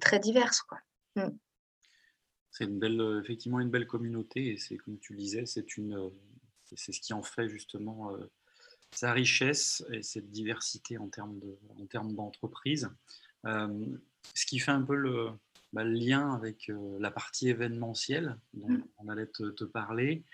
très 0.00 0.20
diverse. 0.20 0.62
Mm. 1.16 1.30
C'est 2.52 2.68
effectivement 3.24 3.58
une 3.58 3.70
belle 3.70 3.88
communauté 3.88 4.52
et 4.52 4.56
c'est 4.56 4.76
comme 4.76 5.00
tu 5.00 5.14
le 5.14 5.18
disais, 5.18 5.46
c'est 5.46 5.64
ce 5.66 7.00
qui 7.00 7.12
en 7.12 7.24
fait 7.24 7.48
justement 7.48 8.12
sa 8.92 9.12
richesse 9.12 9.84
et 9.92 10.04
cette 10.04 10.30
diversité 10.30 10.96
en 10.96 11.08
termes 11.08 11.40
de, 11.40 11.58
en 11.76 11.86
termes 11.86 12.14
d'entreprise. 12.14 12.88
ce 13.44 14.46
qui 14.46 14.60
fait 14.60 14.70
un 14.70 14.82
peu 14.82 14.94
le, 14.94 15.32
bah, 15.72 15.84
le 15.84 15.92
lien 15.92 16.32
avec 16.34 16.70
la 16.98 17.10
partie 17.10 17.48
événementielle 17.48 18.36
dont 18.54 18.68
mmh. 18.68 18.84
on 18.98 19.08
allait 19.08 19.26
te, 19.26 19.64
parler. 19.64 20.24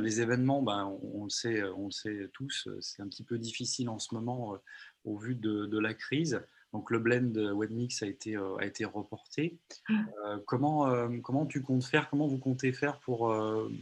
les 0.00 0.20
événements, 0.20 0.62
bah, 0.62 0.86
on, 0.86 1.24
le 1.24 1.30
sait, 1.30 1.62
on 1.62 1.86
le 1.86 1.90
sait 1.90 2.28
tous, 2.32 2.68
c'est 2.80 3.02
un 3.02 3.08
petit 3.08 3.24
peu 3.24 3.38
difficile 3.38 3.88
en 3.88 3.98
ce 3.98 4.14
moment 4.14 4.58
au 5.04 5.16
vu 5.16 5.34
de, 5.34 5.78
la 5.78 5.94
crise. 5.94 6.42
Donc 6.72 6.92
le 6.92 7.00
blend 7.00 7.32
Webmix 7.52 8.00
a 8.02 8.06
été, 8.06 8.36
a 8.36 8.64
été 8.64 8.84
reporté. 8.84 9.58
Mmh. 9.88 10.04
comment, 10.46 11.08
comment 11.22 11.46
tu 11.46 11.62
comptes 11.62 11.84
faire 11.84 12.08
Comment 12.08 12.28
vous 12.28 12.38
comptez 12.38 12.72
faire 12.72 13.00
pour 13.00 13.34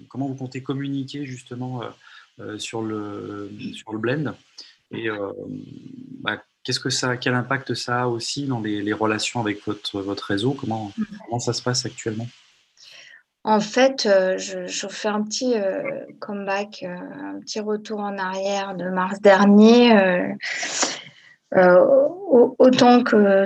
comment 0.09 0.27
vous 0.27 0.37
comptez 0.37 0.63
communiquer 0.63 1.27
justement 1.27 1.83
sur 2.57 2.83
le 2.83 3.51
sur 3.75 3.93
le 3.93 3.99
blend? 3.99 4.35
Et 4.91 5.09
bah, 6.21 6.43
Qu'est-ce 6.69 6.81
que 6.81 6.91
ça, 6.91 7.17
quel 7.17 7.33
impact 7.33 7.73
ça 7.73 8.03
a 8.03 8.07
aussi 8.09 8.45
dans 8.45 8.61
les, 8.61 8.93
relations 8.93 9.41
avec 9.41 9.65
votre, 9.65 10.03
votre 10.03 10.25
réseau? 10.25 10.53
Comment, 10.53 10.93
mmh. 10.99 11.05
comment 11.25 11.39
ça 11.39 11.55
se 11.55 11.63
passe 11.63 11.87
actuellement? 11.87 12.27
En 13.43 13.59
fait, 13.59 14.05
euh, 14.05 14.37
je, 14.37 14.87
fais 14.91 15.09
un 15.09 15.23
petit 15.23 15.55
euh, 15.55 15.81
comeback, 16.21 16.83
euh, 16.83 16.89
un 16.89 17.41
petit 17.41 17.61
retour 17.61 18.01
en 18.01 18.19
arrière 18.19 18.75
de 18.75 18.91
mars 18.91 19.19
dernier. 19.23 20.37
autant 22.59 23.03
que 23.03 23.45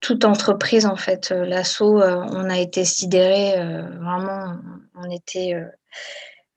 toute 0.00 0.24
entreprise, 0.24 0.86
en 0.86 0.96
fait, 0.96 1.32
l'assaut, 1.32 2.00
on 2.00 2.48
a 2.48 2.58
été 2.58 2.86
sidéré, 2.86 3.56
vraiment, 4.00 4.56
on 4.94 5.10
était 5.10 5.54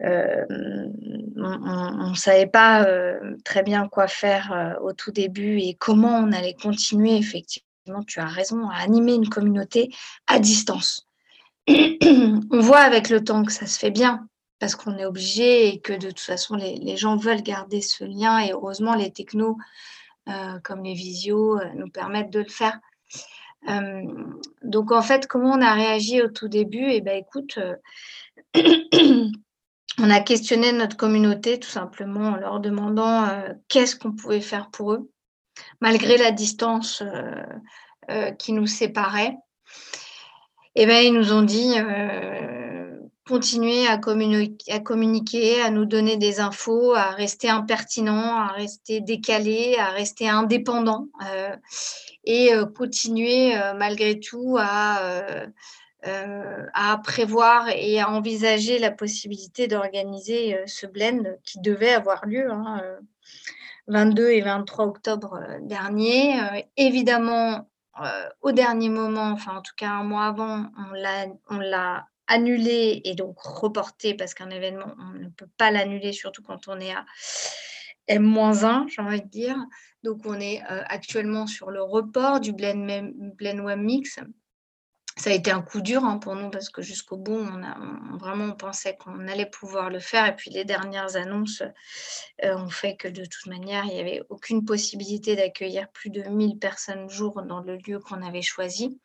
euh, 0.03 0.45
on 0.49 2.09
ne 2.09 2.15
savait 2.15 2.47
pas 2.47 2.83
euh, 2.85 3.35
très 3.43 3.63
bien 3.63 3.87
quoi 3.87 4.07
faire 4.07 4.51
euh, 4.51 4.73
au 4.81 4.93
tout 4.93 5.11
début 5.11 5.59
et 5.59 5.73
comment 5.73 6.19
on 6.19 6.31
allait 6.31 6.53
continuer, 6.53 7.17
effectivement, 7.17 8.03
tu 8.05 8.19
as 8.19 8.27
raison, 8.27 8.69
à 8.69 8.75
animer 8.75 9.15
une 9.15 9.29
communauté 9.29 9.93
à 10.27 10.39
distance. 10.39 11.07
on 11.67 12.59
voit 12.59 12.79
avec 12.79 13.09
le 13.09 13.23
temps 13.23 13.43
que 13.43 13.51
ça 13.51 13.65
se 13.65 13.79
fait 13.79 13.91
bien 13.91 14.27
parce 14.59 14.75
qu'on 14.75 14.97
est 14.97 15.05
obligé 15.05 15.67
et 15.67 15.79
que 15.79 15.93
de 15.93 16.07
toute 16.07 16.19
façon, 16.19 16.55
les, 16.55 16.97
gens 16.97 17.17
veulent 17.17 17.43
garder 17.43 17.81
ce 17.81 18.03
lien 18.03 18.39
et 18.39 18.51
heureusement, 18.51 18.95
les 18.95 19.11
technos 19.11 19.57
comme 20.63 20.83
les 20.83 20.93
visios 20.93 21.59
nous 21.75 21.89
permettent 21.89 22.31
de 22.31 22.39
le 22.39 22.49
faire. 22.49 22.79
donc 24.63 24.91
en 24.91 25.01
fait, 25.01 25.27
comment 25.27 25.51
on 25.51 25.61
a 25.61 25.73
réagi 25.73 26.21
au 26.21 26.27
tout 26.27 26.47
début? 26.49 26.85
Eh 26.89 27.01
bien 27.01 27.13
écoute, 27.13 27.59
on 29.99 30.09
a 30.09 30.19
questionné 30.19 30.71
notre 30.71 30.97
communauté 30.97 31.59
tout 31.59 31.69
simplement 31.69 32.29
en 32.29 32.35
leur 32.35 32.59
demandant 32.59 33.27
euh, 33.27 33.53
qu'est-ce 33.67 33.95
qu'on 33.95 34.11
pouvait 34.11 34.41
faire 34.41 34.69
pour 34.69 34.93
eux, 34.93 35.09
malgré 35.81 36.17
la 36.17 36.31
distance 36.31 37.01
euh, 37.01 37.43
euh, 38.11 38.31
qui 38.31 38.53
nous 38.53 38.67
séparait. 38.67 39.35
Et 40.75 40.83
eh 40.83 40.85
bien, 40.85 40.99
ils 40.99 41.13
nous 41.13 41.33
ont 41.33 41.41
dit 41.41 41.73
continuer 43.27 43.87
à, 43.87 43.93
à, 43.93 44.79
communiquer, 44.79 45.59
à 45.59 45.71
nous 45.71 45.85
donner 45.85 46.17
des 46.17 46.39
infos, 46.39 46.93
à 46.93 47.09
rester 47.09 47.49
impertinent, 47.49 48.37
à 48.37 48.49
rester 48.49 49.01
décalé, 49.01 49.75
à 49.79 49.89
rester 49.89 50.29
indépendant 50.29 51.07
et 52.23 52.51
continuer 52.75 53.55
malgré 53.75 54.19
tout 54.19 54.57
à 54.59 55.01
à 56.73 56.97
prévoir 56.97 57.69
et 57.69 57.99
à 57.99 58.09
envisager 58.09 58.79
la 58.79 58.91
possibilité 58.91 59.67
d'organiser 59.67 60.55
euh, 60.55 60.63
ce 60.65 60.85
blend 60.85 61.23
qui 61.43 61.59
devait 61.59 61.93
avoir 61.93 62.25
lieu 62.25 62.51
hein, 62.51 62.81
22 63.87 64.23
euh, 64.23 64.35
et 64.35 64.41
23 64.41 64.85
octobre 64.85 65.39
dernier. 65.61 66.39
évidemment, 66.75 67.69
au 68.41 68.51
dernier 68.51 68.89
moment, 68.89 69.31
enfin 69.31 69.57
en 69.57 69.61
tout 69.61 69.73
cas 69.75 69.89
un 69.89 70.03
mois 70.03 70.25
avant, 70.25 70.67
on 71.49 71.57
l'a 71.57 72.05
annulé 72.27 73.01
et 73.05 73.15
donc 73.15 73.39
reporté 73.39 74.13
parce 74.13 74.35
qu'un 74.35 74.51
événement, 74.51 74.93
on 74.99 75.17
ne 75.17 75.29
peut 75.29 75.49
pas 75.57 75.71
l'annuler, 75.71 76.13
surtout 76.13 76.43
quand 76.43 76.67
on 76.67 76.79
est 76.79 76.91
à 76.91 77.05
M-1, 78.07 78.87
j'ai 78.87 79.01
envie 79.01 79.21
de 79.21 79.27
dire. 79.27 79.57
Donc 80.03 80.19
on 80.25 80.39
est 80.39 80.61
actuellement 80.67 81.47
sur 81.47 81.71
le 81.71 81.81
report 81.81 82.39
du 82.39 82.53
Blend, 82.53 83.09
blend 83.35 83.75
Mix 83.77 84.19
ça 85.17 85.31
a 85.31 85.33
été 85.33 85.51
un 85.51 85.61
coup 85.61 85.81
dur 85.81 86.05
hein, 86.05 86.19
pour 86.19 86.35
nous 86.35 86.49
parce 86.49 86.69
que 86.69 86.81
jusqu'au 86.81 87.17
bout, 87.17 87.33
on 87.33 87.63
a, 87.63 87.77
vraiment 88.17 88.45
on 88.45 88.51
pensait 88.53 88.95
qu'on 88.95 89.27
allait 89.27 89.47
pouvoir 89.47 89.89
le 89.89 89.99
faire. 89.99 90.27
Et 90.27 90.35
puis 90.35 90.51
les 90.51 90.63
dernières 90.63 91.15
annonces 91.15 91.63
euh, 92.43 92.55
ont 92.55 92.69
fait 92.69 92.95
que 92.95 93.07
de 93.07 93.25
toute 93.25 93.47
manière, 93.47 93.85
il 93.85 93.93
n'y 93.93 93.99
avait 93.99 94.21
aucune 94.29 94.63
possibilité 94.63 95.35
d'accueillir 95.35 95.89
plus 95.89 96.11
de 96.11 96.21
1000 96.21 96.59
personnes 96.59 97.09
jour 97.09 97.41
dans 97.41 97.61
le 97.61 97.77
lieu 97.77 97.99
qu'on 97.99 98.21
avait 98.21 98.43
choisi. 98.43 98.99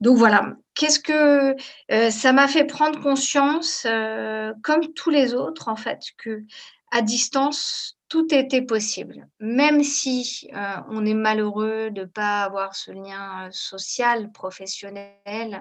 Donc 0.00 0.16
voilà, 0.16 0.54
qu'est-ce 0.74 1.00
que 1.00 1.56
euh, 1.90 2.10
ça 2.10 2.32
m'a 2.32 2.46
fait 2.46 2.64
prendre 2.64 3.00
conscience, 3.00 3.84
euh, 3.86 4.52
comme 4.62 4.92
tous 4.94 5.10
les 5.10 5.34
autres 5.34 5.68
en 5.68 5.76
fait, 5.76 6.00
que 6.18 6.44
à 6.92 7.02
distance, 7.02 7.95
tout 8.08 8.32
était 8.32 8.62
possible. 8.62 9.28
Même 9.40 9.82
si 9.82 10.48
euh, 10.54 10.76
on 10.90 11.04
est 11.04 11.14
malheureux 11.14 11.90
de 11.90 12.02
ne 12.02 12.06
pas 12.06 12.42
avoir 12.44 12.74
ce 12.74 12.92
lien 12.92 13.48
social, 13.50 14.30
professionnel, 14.32 15.16
euh, 15.28 15.58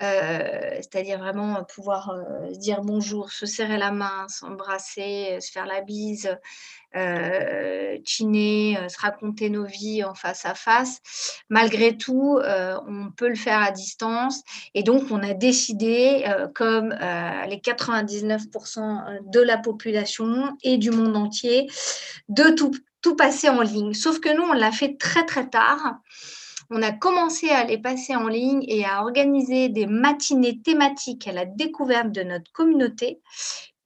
c'est-à-dire 0.00 1.18
vraiment 1.18 1.64
pouvoir 1.64 2.10
euh, 2.10 2.50
dire 2.52 2.82
bonjour, 2.82 3.30
se 3.30 3.46
serrer 3.46 3.78
la 3.78 3.92
main, 3.92 4.26
s'embrasser, 4.28 5.38
se 5.40 5.50
faire 5.50 5.66
la 5.66 5.80
bise, 5.80 6.36
euh, 6.96 7.96
chiner, 8.04 8.78
se 8.88 9.00
raconter 9.00 9.48
nos 9.50 9.64
vies 9.64 10.04
en 10.04 10.14
face 10.14 10.44
à 10.44 10.54
face. 10.54 11.00
Malgré 11.48 11.96
tout, 11.96 12.40
on 12.42 13.10
peut 13.16 13.28
le 13.28 13.34
faire 13.34 13.60
à 13.62 13.70
distance. 13.70 14.42
Et 14.74 14.82
donc, 14.82 15.10
on 15.10 15.22
a 15.22 15.34
décidé, 15.34 16.24
comme 16.54 16.90
les 16.90 17.58
99% 17.58 19.30
de 19.30 19.40
la 19.40 19.58
population 19.58 20.56
et 20.62 20.78
du 20.78 20.90
monde 20.90 21.16
entier, 21.16 21.68
de 22.28 22.50
tout, 22.50 22.72
tout 23.02 23.16
passer 23.16 23.48
en 23.48 23.60
ligne. 23.60 23.94
Sauf 23.94 24.20
que 24.20 24.34
nous, 24.34 24.42
on 24.42 24.52
l'a 24.52 24.72
fait 24.72 24.96
très, 24.98 25.24
très 25.24 25.48
tard 25.48 26.00
on 26.70 26.82
a 26.82 26.92
commencé 26.92 27.48
à 27.50 27.64
les 27.64 27.78
passer 27.78 28.16
en 28.16 28.28
ligne 28.28 28.64
et 28.68 28.84
à 28.84 29.02
organiser 29.02 29.68
des 29.68 29.86
matinées 29.86 30.60
thématiques 30.60 31.28
à 31.28 31.32
la 31.32 31.44
découverte 31.44 32.12
de 32.12 32.22
notre 32.22 32.50
communauté 32.52 33.20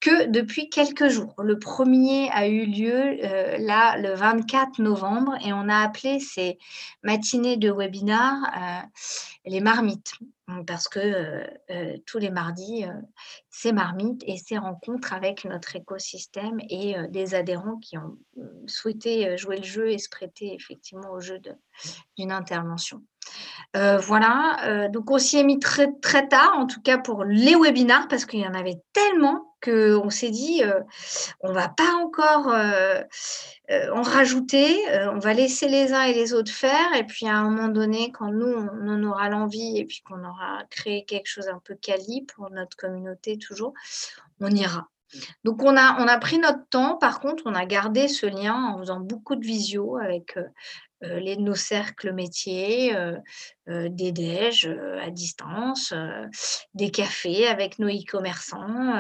que 0.01 0.27
depuis 0.27 0.71
quelques 0.71 1.09
jours. 1.09 1.35
Le 1.43 1.59
premier 1.59 2.31
a 2.31 2.49
eu 2.49 2.65
lieu 2.65 3.19
euh, 3.23 3.59
le 3.59 4.15
24 4.15 4.81
novembre 4.81 5.35
et 5.45 5.53
on 5.53 5.69
a 5.69 5.77
appelé 5.77 6.21
ces 6.21 6.59
matinées 7.03 7.59
de 7.59 7.71
webinar 7.71 8.35
euh, 8.45 8.87
les 9.45 9.61
marmites 9.61 10.15
parce 10.67 10.89
que 10.89 10.99
euh, 11.71 11.97
tous 12.07 12.19
les 12.19 12.31
mardis, 12.31 12.85
c'est 13.51 13.73
marmites 13.73 14.23
et 14.27 14.37
c'est 14.37 14.59
rencontres 14.59 15.13
avec 15.13 15.45
notre 15.45 15.77
écosystème 15.77 16.61
et 16.69 16.95
des 17.09 17.35
adhérents 17.35 17.77
qui 17.77 17.99
ont 17.99 18.17
souhaité 18.67 19.37
jouer 19.37 19.59
le 19.59 19.65
jeu 19.65 19.91
et 19.91 19.99
se 19.99 20.09
prêter 20.09 20.55
effectivement 20.55 21.11
au 21.11 21.21
jeu 21.21 21.41
d'une 22.17 22.33
intervention. 22.33 23.03
voilà, 23.75 24.89
donc 24.89 25.11
on 25.11 25.19
s'y 25.19 25.39
est 25.39 25.45
mis 25.45 25.59
très, 25.59 25.93
très 26.01 26.29
tard, 26.29 26.53
en 26.57 26.67
tout 26.67 26.81
cas 26.81 26.99
pour 26.99 27.25
les 27.25 27.57
webinars, 27.57 28.09
parce 28.09 28.25
qu'il 28.25 28.41
y 28.41 28.47
en 28.47 28.55
avait 28.55 28.81
tellement 28.93 29.51
qu'on 29.63 30.11
s'est 30.11 30.31
dit, 30.31 30.63
euh, 30.65 30.81
on 31.41 31.53
va 31.53 31.69
pas 31.69 31.95
encore 32.03 32.49
euh, 32.49 33.01
euh, 33.71 33.93
en 33.95 34.03
rajouter, 34.03 34.77
on 35.13 35.19
va 35.19 35.35
laisser 35.35 35.69
les 35.69 35.93
uns 35.93 36.03
et 36.03 36.15
les 36.15 36.33
autres 36.33 36.53
faire, 36.53 36.95
et 36.97 37.05
puis 37.05 37.27
à 37.27 37.37
un 37.37 37.45
moment 37.45 37.69
donné, 37.69 38.11
quand 38.13 38.31
nous, 38.33 38.47
on 38.47 38.89
en 38.89 39.03
aura 39.05 39.29
l'envie, 39.29 39.79
et 39.79 39.85
puis 39.85 40.03
qu'on 40.03 40.25
aura 40.25 40.65
créé 40.71 41.05
quelque 41.05 41.27
chose 41.27 41.49
un 41.49 41.61
peu 41.63 41.75
quali 41.75 42.27
pour 42.35 42.51
notre 42.51 42.77
communauté 42.77 43.39
toujours, 43.41 43.75
on 44.41 44.51
ira. 44.51 44.89
Donc 45.45 45.63
on 45.63 45.77
a, 45.77 46.01
on 46.01 46.07
a 46.07 46.19
pris 46.19 46.39
notre 46.39 46.69
temps, 46.69 46.97
par 46.97 47.21
contre, 47.21 47.43
on 47.47 47.55
a 47.55 47.67
gardé 47.67 48.07
ce 48.07 48.27
lien 48.27 48.55
en 48.55 48.79
faisant 48.79 49.01
beaucoup 49.01 49.35
de 49.35 49.45
visio 49.45 49.97
avec 49.97 50.37
euh, 50.37 50.45
les, 51.03 51.37
nos 51.37 51.55
cercles 51.55 52.13
métiers, 52.13 52.95
euh, 52.95 53.17
euh, 53.69 53.89
des 53.89 54.13
déj 54.13 54.67
à 55.01 55.11
distance, 55.11 55.95
des 56.75 56.91
cafés 56.91 57.47
avec 57.47 57.79
nos 57.79 57.89
e-commerçants. 57.89 58.93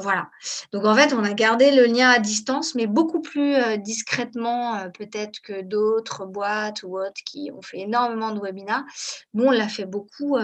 voilà. 0.00 0.30
Donc 0.72 0.84
en 0.84 0.94
fait, 0.94 1.12
on 1.12 1.24
a 1.24 1.32
gardé 1.32 1.70
le 1.70 1.86
lien 1.86 2.10
à 2.10 2.18
distance, 2.18 2.74
mais 2.74 2.86
beaucoup 2.86 3.20
plus 3.20 3.54
discrètement 3.78 4.90
peut-être 4.90 5.40
que 5.40 5.62
d'autres 5.62 6.26
boîtes 6.26 6.82
ou 6.82 6.98
autres 6.98 7.22
qui 7.24 7.50
ont 7.54 7.62
fait 7.62 7.80
énormément 7.80 8.32
de 8.32 8.40
webinars. 8.40 8.84
Nous, 9.34 9.44
on 9.44 9.50
l'a 9.50 9.68
fait 9.68 9.86
beaucoup 9.86 10.36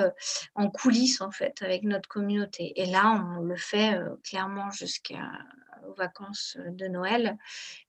en 0.54 0.70
coulisses 0.70 1.20
en 1.20 1.30
fait 1.30 1.60
avec 1.62 1.82
notre 1.82 2.08
communauté. 2.08 2.72
Et 2.76 2.86
là, 2.86 3.24
on 3.36 3.42
le 3.42 3.56
fait 3.56 3.98
clairement 4.22 4.70
jusqu'à 4.70 5.30
aux 5.88 5.94
vacances 5.94 6.56
euh, 6.60 6.70
de 6.70 6.86
Noël 6.86 7.38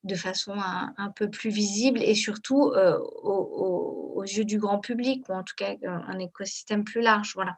de 0.04 0.16
façon 0.16 0.56
un, 0.58 1.10
peu 1.16 1.30
plus 1.30 1.50
visible 1.50 2.02
et 2.02 2.16
surtout 2.16 2.72
euh, 2.72 2.98
aux, 2.98 4.24
yeux 4.24 4.46
du 4.46 4.58
grand 4.58 4.80
public 4.80 5.28
ou 5.30 5.34
en 5.34 5.44
tout 5.44 5.56
cas 5.56 5.76
un, 5.84 6.20
écosystème 6.20 6.84
plus 6.84 7.02
large. 7.02 7.34
Voilà. 7.36 7.58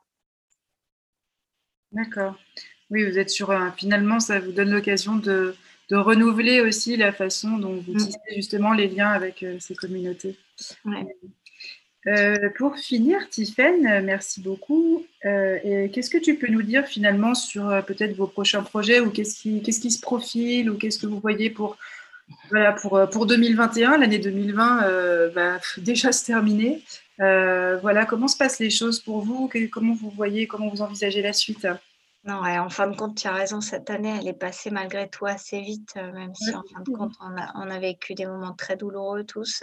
D'accord. 1.92 2.36
Oui, 2.90 3.10
vous 3.10 3.18
êtes 3.18 3.30
sur 3.30 3.52
un. 3.52 3.72
Finalement, 3.72 4.20
ça 4.20 4.40
vous 4.40 4.52
donne 4.52 4.72
l'occasion 4.72 5.16
de, 5.16 5.56
renouveler 5.92 6.62
aussi 6.62 6.98
la 6.98 7.12
façon 7.12 7.58
dont 7.58 7.76
vous 7.76 7.94
mmh. 7.94 7.98
tissez 7.98 8.36
justement 8.36 8.74
les 8.74 8.88
liens 8.88 9.10
avec 9.10 9.44
euh, 9.44 9.58
ces 9.60 9.76
communautés. 9.76 10.38
Ouais. 10.84 11.06
Euh, 12.08 12.50
pour 12.56 12.78
finir, 12.78 13.28
Tiffaine, 13.30 13.88
euh, 13.88 14.02
merci 14.04 14.40
beaucoup. 14.40 15.06
Euh, 15.26 15.88
qu'est-ce 15.92 16.12
que 16.12 16.20
tu 16.20 16.36
peux 16.36 16.48
nous 16.48 16.62
dire 16.62 16.86
finalement 16.86 17.34
sur 17.34 17.84
peut-être 17.88 18.16
vos 18.16 18.28
prochains 18.28 18.62
projets 18.62 19.00
ou 19.00 19.10
qu'est-ce 19.10 19.42
qui, 19.42 19.92
se 19.92 20.00
profile 20.00 20.70
ou 20.70 20.78
qu'est-ce 20.78 21.00
que 21.00 21.08
vous 21.08 21.20
voyez 21.20 21.50
pour, 21.50 21.78
voilà, 22.52 22.74
pour, 22.74 23.02
pour 23.12 23.26
2021 23.26 23.98
L'année 23.98 24.20
2020 24.20 25.30
va 25.30 25.60
déjà 25.78 26.12
se 26.12 26.26
terminer. 26.26 26.84
voilà, 27.18 28.06
comment 28.06 28.28
se 28.28 28.38
passent 28.38 28.60
les 28.60 28.70
choses 28.70 29.00
pour 29.00 29.22
vous? 29.22 29.50
Comment 29.72 29.96
vous 29.96 30.12
voyez, 30.12 30.46
comment 30.46 30.70
vous 30.70 30.84
envisagez 30.84 31.24
la 31.24 31.34
suite? 31.34 31.68
Non, 32.26 32.44
en 32.44 32.70
fin 32.70 32.88
de 32.88 32.96
compte, 32.96 33.18
tu 33.18 33.28
as 33.28 33.34
raison, 33.34 33.62
cette 33.62 33.92
année, 33.92 34.12
elle 34.20 34.28
est 34.28 34.34
passée 34.34 34.72
malgré 34.72 35.08
tout 35.08 35.28
assez 35.28 35.62
vite, 35.62 35.94
euh, 35.96 36.12
même 36.12 36.34
si 36.34 36.56
en 36.56 36.64
fin 36.74 36.82
de 36.82 36.90
compte, 36.90 37.14
on 37.20 37.70
a, 37.70 37.80
vécu 37.80 38.16
des 38.16 38.26
moments 38.26 38.54
très 38.54 38.76
douloureux 38.76 39.26
tous. 39.26 39.62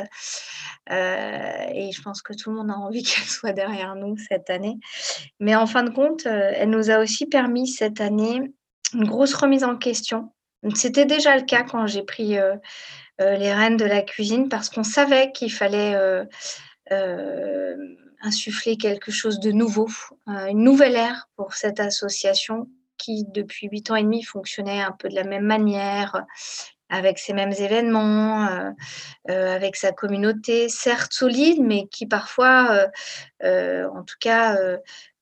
Euh, 0.90 1.64
et 1.74 1.90
je 1.90 2.02
pense 2.02 2.22
que 2.22 2.32
tout 2.34 2.50
le 2.50 2.56
monde 2.56 2.70
a 2.70 2.74
envie 2.74 3.02
qu'elle 3.02 3.24
soit 3.24 3.52
derrière 3.52 3.96
nous 3.96 4.16
cette 4.16 4.48
année. 4.48 4.78
Mais 5.40 5.56
en 5.56 5.66
fin 5.66 5.82
de 5.82 5.90
compte, 5.90 6.24
euh, 6.26 6.52
elle 6.54 6.70
nous 6.70 6.88
a 6.88 7.00
aussi 7.00 7.26
permis 7.26 7.66
cette 7.66 8.00
année 8.00 8.40
une 8.94 9.08
grosse 9.08 9.34
remise 9.34 9.64
en 9.64 9.76
question. 9.76 10.32
C'était 10.76 11.06
déjà 11.06 11.36
le 11.36 11.42
cas 11.42 11.64
quand 11.64 11.88
j'ai 11.88 12.04
pris 12.04 12.36
les 13.18 13.52
rênes 13.52 13.76
de 13.76 13.84
la 13.84 14.02
cuisine 14.02 14.48
parce 14.48 14.68
qu'on 14.68 14.84
savait 14.84 15.32
qu'il 15.32 15.50
fallait 15.50 15.96
insuffler 18.22 18.76
quelque 18.76 19.10
chose 19.10 19.40
de 19.40 19.52
nouveau, 19.52 19.88
euh, 20.28 20.46
une 20.46 20.62
nouvelle 20.62 20.96
ère 20.96 21.28
pour 21.36 21.54
cette 21.54 21.80
association 21.80 22.68
qui, 22.96 23.24
depuis 23.28 23.68
huit 23.68 23.90
ans 23.90 23.96
et 23.96 24.02
demi, 24.02 24.22
fonctionnait 24.22 24.80
un 24.80 24.92
peu 24.92 25.08
de 25.08 25.14
la 25.14 25.24
même 25.24 25.44
manière, 25.44 26.24
avec 26.88 27.18
ces 27.18 27.32
mêmes 27.32 27.52
événements, 27.52 28.46
euh, 28.46 28.70
euh, 29.30 29.54
avec 29.54 29.76
sa 29.76 29.92
communauté, 29.92 30.68
certes 30.68 31.12
solide, 31.12 31.60
mais 31.60 31.88
qui 31.88 32.06
parfois, 32.06 32.86
en 33.42 34.02
tout 34.04 34.16
cas, 34.20 34.56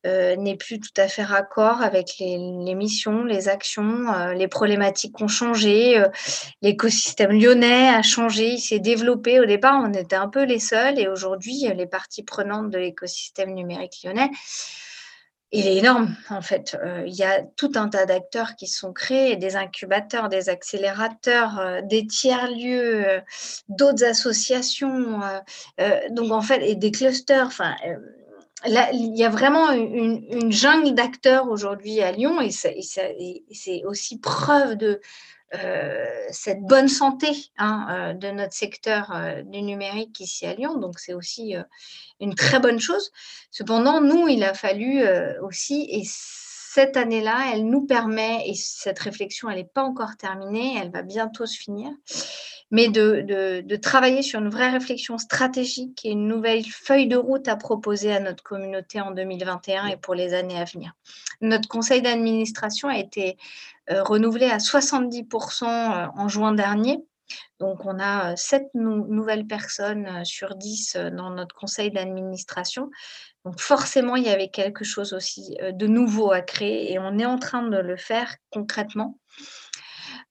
euh, 0.06 0.34
n'est 0.36 0.56
plus 0.56 0.80
tout 0.80 0.98
à 0.98 1.08
fait 1.08 1.22
raccord 1.22 1.82
avec 1.82 2.16
les, 2.18 2.38
missions, 2.74 3.22
les 3.22 3.50
actions, 3.50 4.10
euh, 4.10 4.32
les 4.32 4.48
problématiques 4.48 5.20
ont 5.20 5.28
changé, 5.28 5.98
euh, 5.98 6.08
l'écosystème 6.62 7.32
lyonnais 7.32 7.90
a 7.90 8.00
changé, 8.00 8.52
il 8.52 8.60
s'est 8.60 8.78
développé. 8.78 9.40
Au 9.40 9.44
départ, 9.44 9.78
on 9.84 9.92
était 9.92 10.16
un 10.16 10.28
peu 10.28 10.44
les 10.44 10.58
seuls 10.58 10.98
et 10.98 11.06
aujourd'hui, 11.06 11.66
les 11.76 11.86
parties 11.86 12.22
prenantes 12.22 12.70
de 12.70 12.78
l'écosystème 12.78 13.52
numérique 13.52 14.00
lyonnais, 14.02 14.30
il 15.52 15.66
est 15.66 15.76
énorme 15.76 16.16
en 16.30 16.40
fait. 16.40 16.78
il 17.06 17.14
y 17.14 17.24
a 17.24 17.42
tout 17.56 17.72
un 17.74 17.88
tas 17.88 18.06
d'acteurs 18.06 18.54
qui 18.56 18.68
sont 18.68 18.94
créés, 18.94 19.36
des 19.36 19.56
incubateurs, 19.56 20.30
des 20.30 20.48
accélérateurs, 20.48 21.82
des 21.82 22.06
tiers-lieux, 22.06 23.20
d'autres 23.68 24.04
associations, 24.04 25.20
donc 26.10 26.30
en 26.30 26.40
fait, 26.40 26.62
et 26.62 26.76
des 26.76 26.92
clusters. 26.92 27.48
Enfin, 27.48 27.74
il 28.66 29.16
y 29.16 29.24
a 29.24 29.28
vraiment 29.28 29.70
une, 29.70 30.52
jungle 30.52 30.94
d'acteurs 30.94 31.48
aujourd'hui 31.48 32.00
à 32.00 32.12
Lyon 32.12 32.40
et 32.40 32.50
c'est 32.50 33.84
aussi 33.84 34.18
preuve 34.18 34.76
de 34.76 35.00
euh, 35.52 36.06
cette 36.30 36.62
bonne 36.62 36.86
santé 36.86 37.50
hein, 37.58 37.86
euh, 37.90 38.12
de 38.12 38.28
notre 38.28 38.52
secteur 38.52 39.10
euh, 39.12 39.42
du 39.42 39.62
numérique 39.62 40.20
ici 40.20 40.46
à 40.46 40.54
Lyon. 40.54 40.78
Donc 40.78 41.00
c'est 41.00 41.14
aussi 41.14 41.54
une 42.20 42.34
très 42.34 42.60
bonne 42.60 42.78
chose. 42.78 43.10
Cependant, 43.50 44.00
nous, 44.00 44.28
il 44.28 44.44
a 44.44 44.54
fallu 44.54 45.02
aussi, 45.42 45.88
et 45.90 46.02
cette 46.04 46.96
année-là, 46.96 47.50
elle 47.52 47.66
nous 47.66 47.84
permet, 47.84 48.48
et 48.48 48.54
cette 48.54 49.00
réflexion, 49.00 49.50
elle 49.50 49.56
n'est 49.56 49.64
pas 49.64 49.82
encore 49.82 50.16
terminée, 50.16 50.78
elle 50.80 50.92
va 50.92 51.02
bientôt 51.02 51.46
se 51.46 51.58
finir, 51.58 51.90
mais 52.70 52.88
de, 52.88 53.76
travailler 53.76 54.22
sur 54.22 54.40
une 54.40 54.48
vraie 54.48 54.70
réflexion 54.70 55.18
stratégique 55.18 56.04
et 56.04 56.10
une 56.10 56.28
nouvelle 56.28 56.64
feuille 56.64 57.08
de 57.08 57.16
route 57.16 57.48
à 57.48 57.56
proposer 57.56 58.12
à 58.12 58.20
notre 58.20 58.42
communauté 58.42 59.00
en 59.00 59.10
2021 59.10 59.86
et 59.86 59.96
pour 59.96 60.14
les 60.14 60.34
années 60.34 60.58
à 60.58 60.64
venir. 60.64 60.92
Notre 61.40 61.68
conseil 61.68 62.02
d'administration 62.02 62.88
a 62.88 62.98
été 62.98 63.36
euh, 63.90 64.02
renouvelé 64.02 64.46
à 64.46 64.58
70% 64.58 65.64
euh, 65.64 66.06
en 66.14 66.28
juin 66.28 66.52
dernier. 66.52 66.98
Donc, 67.58 67.84
on 67.84 67.98
a 67.98 68.32
euh, 68.32 68.36
sept 68.36 68.68
nouvelles 68.74 69.46
personnes 69.46 70.24
sur 70.24 70.54
10 70.54 70.96
dans 71.12 71.30
notre 71.30 71.54
conseil 71.54 71.90
d'administration. 71.90 72.90
Donc, 73.44 73.58
forcément, 73.58 74.16
il 74.16 74.24
y 74.24 74.28
avait 74.28 74.48
quelque 74.48 74.84
chose 74.84 75.12
aussi 75.12 75.56
de 75.60 75.86
nouveau 75.86 76.30
à 76.30 76.40
créer 76.40 76.92
et 76.92 76.98
on 76.98 77.18
est 77.18 77.26
en 77.26 77.38
train 77.38 77.62
de 77.62 77.78
le 77.78 77.96
faire 77.96 78.36
concrètement. 78.50 79.18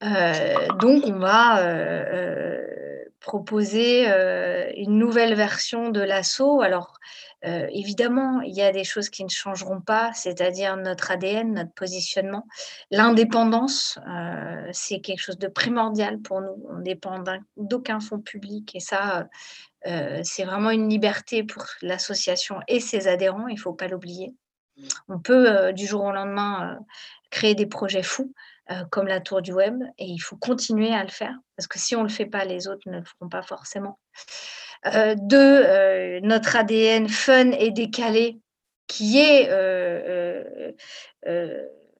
Euh, 0.04 0.68
donc, 0.80 1.04
on 1.06 1.20
va 1.20 1.62
euh, 1.62 2.06
euh, 2.14 3.04
proposer 3.20 4.08
une 4.78 4.98
nouvelle 4.98 5.36
version 5.36 5.90
de 5.90 6.02
l'assaut. 6.02 6.62
Alors, 6.62 7.00
évidemment, 7.44 8.42
il 8.42 8.56
y 8.56 8.62
a 8.62 8.72
des 8.72 8.84
choses 8.84 9.10
qui 9.10 9.24
ne 9.24 9.30
changeront 9.30 9.82
pas, 9.82 10.12
c'est-à-dire 10.14 10.78
notre 10.78 11.12
ADN, 11.12 11.54
notre 11.54 11.74
positionnement. 11.74 12.48
L'indépendance, 12.92 14.00
c'est 14.72 15.02
quelque 15.02 15.22
chose 15.22 15.38
de 15.38 15.48
primordial 15.48 16.20
pour 16.20 16.42
nous. 16.42 16.66
On 16.70 16.78
ne 16.78 16.84
dépend 16.84 17.22
d'aucun 17.58 18.00
fonds 18.00 18.20
public 18.20 18.76
et 18.76 18.80
ça, 18.80 19.28
c'est 19.84 20.46
vraiment 20.46 20.72
une 20.72 20.90
liberté 20.90 21.44
pour 21.44 21.66
l'association 21.82 22.62
et 22.68 22.80
ses 22.80 23.08
adhérents, 23.08 23.48
il 23.48 23.56
ne 23.56 23.60
faut 23.60 23.74
pas 23.74 23.88
l'oublier. 23.88 24.34
On 25.10 25.20
peut, 25.20 25.74
du 25.74 25.86
jour 25.86 26.06
au 26.06 26.12
lendemain, 26.12 26.80
créer 27.30 27.54
des 27.54 27.68
projets 27.68 28.04
fous. 28.04 28.34
Euh, 28.72 28.84
comme 28.92 29.08
la 29.08 29.20
tour 29.20 29.42
du 29.42 29.52
web, 29.52 29.82
et 29.98 30.06
il 30.06 30.20
faut 30.20 30.36
continuer 30.36 30.94
à 30.94 31.02
le 31.02 31.10
faire, 31.10 31.34
parce 31.58 31.66
que 31.66 31.80
si 31.80 31.96
on 31.96 32.04
ne 32.04 32.08
le 32.08 32.14
fait 32.14 32.28
pas, 32.28 32.46
les 32.46 32.68
autres 32.68 32.88
ne 32.88 33.00
le 33.00 33.04
feront 33.04 33.28
pas 33.28 33.42
forcément. 33.42 34.00
Euh, 34.86 35.16
deux, 35.18 35.64
euh, 35.66 36.20
notre 36.22 36.56
ADN 36.56 37.10
fun 37.10 37.50
et 37.52 37.72
décalé, 37.72 38.40
qui 38.86 39.18
est 39.18 39.50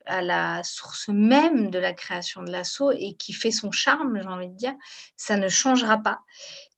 à 0.06 0.22
la 0.22 0.64
source 0.64 1.08
même 1.08 1.70
de 1.70 1.80
la 1.80 1.94
création 1.94 2.44
de 2.44 2.52
l'assaut 2.52 2.92
et 2.92 3.16
qui 3.16 3.34
fait 3.34 3.52
son 3.52 3.72
charme, 3.72 4.20
j'ai 4.22 4.28
envie 4.28 4.50
de 4.50 4.56
dire, 4.56 4.74
ça 5.18 5.38
ne 5.38 5.50
changera 5.50 5.98
pas. 5.98 6.20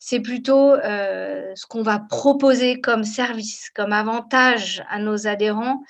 C'est 0.04 0.20
plutôt 0.20 0.74
ce 0.78 1.66
qu'on 1.68 1.84
va 1.84 2.00
proposer 2.00 2.82
comme 2.82 3.04
service, 3.04 3.70
comme 3.70 3.94
avantage 3.94 4.84
à 4.90 4.98
nos 4.98 5.28
adhérents 5.28 5.84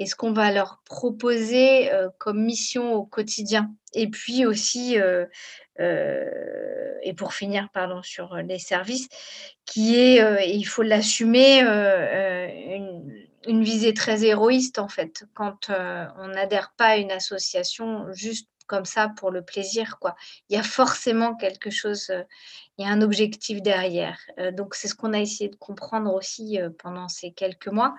et 0.00 0.06
ce 0.06 0.16
qu'on 0.16 0.32
va 0.32 0.50
leur 0.50 0.82
proposer 0.84 1.88
comme 2.18 2.42
mission 2.42 2.92
au 2.92 3.04
quotidien. 3.04 3.72
Et 3.94 4.08
puis 4.08 4.46
aussi, 4.46 4.96
et 5.78 7.14
pour 7.16 7.34
finir, 7.34 7.68
pardon, 7.72 8.02
sur 8.02 8.34
les 8.34 8.58
services, 8.58 9.08
qui 9.64 9.94
est, 9.94 10.48
il 10.48 10.64
faut 10.64 10.82
l'assumer, 10.82 11.60
une, 11.60 13.14
une, 13.46 13.62
visée 13.62 13.94
très 13.94 14.24
héroïste 14.24 14.80
en 14.80 14.88
fait, 14.88 15.24
quand 15.34 15.70
on 16.18 16.26
n'adhère 16.26 16.74
pas 16.76 16.86
à 16.86 16.96
une 16.96 17.12
association 17.12 18.12
juste 18.12 18.48
comme 18.66 18.84
ça 18.84 19.08
pour 19.16 19.30
le 19.30 19.42
plaisir. 19.42 19.98
Quoi. 19.98 20.14
Il 20.48 20.56
y 20.56 20.58
a 20.58 20.62
forcément 20.62 21.34
quelque 21.34 21.70
chose, 21.70 22.12
il 22.78 22.84
y 22.84 22.88
a 22.88 22.90
un 22.90 23.02
objectif 23.02 23.62
derrière. 23.62 24.18
donc 24.52 24.74
c'est 24.74 24.88
ce 24.88 24.94
qu'on 24.94 25.12
a 25.12 25.20
essayé 25.20 25.50
de 25.50 25.56
comprendre 25.56 26.12
aussi 26.14 26.58
pendant 26.78 27.08
ces 27.08 27.32
quelques 27.32 27.68
mois. 27.68 27.94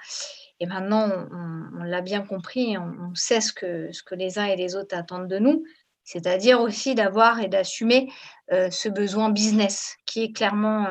Et 0.60 0.66
maintenant, 0.66 1.10
on, 1.32 1.84
l'a 1.84 2.02
bien 2.02 2.22
compris, 2.22 2.78
on, 2.78 3.14
sait 3.16 3.42
ce 3.42 3.54
que, 3.54 3.92
ce 3.92 4.04
que 4.04 4.16
les 4.16 4.40
uns 4.40 4.46
et 4.46 4.56
les 4.56 4.76
autres 4.76 4.96
attendent 4.98 5.28
de 5.28 5.40
nous, 5.40 5.64
c'est-à-dire 6.04 6.62
aussi 6.62 6.96
d'avoir 6.96 7.40
et 7.40 7.48
d'assumer 7.48 8.12
ce 8.50 8.90
besoin 8.90 9.30
business 9.30 9.96
qui 10.06 10.24
est 10.24 10.32
clairement 10.34 10.88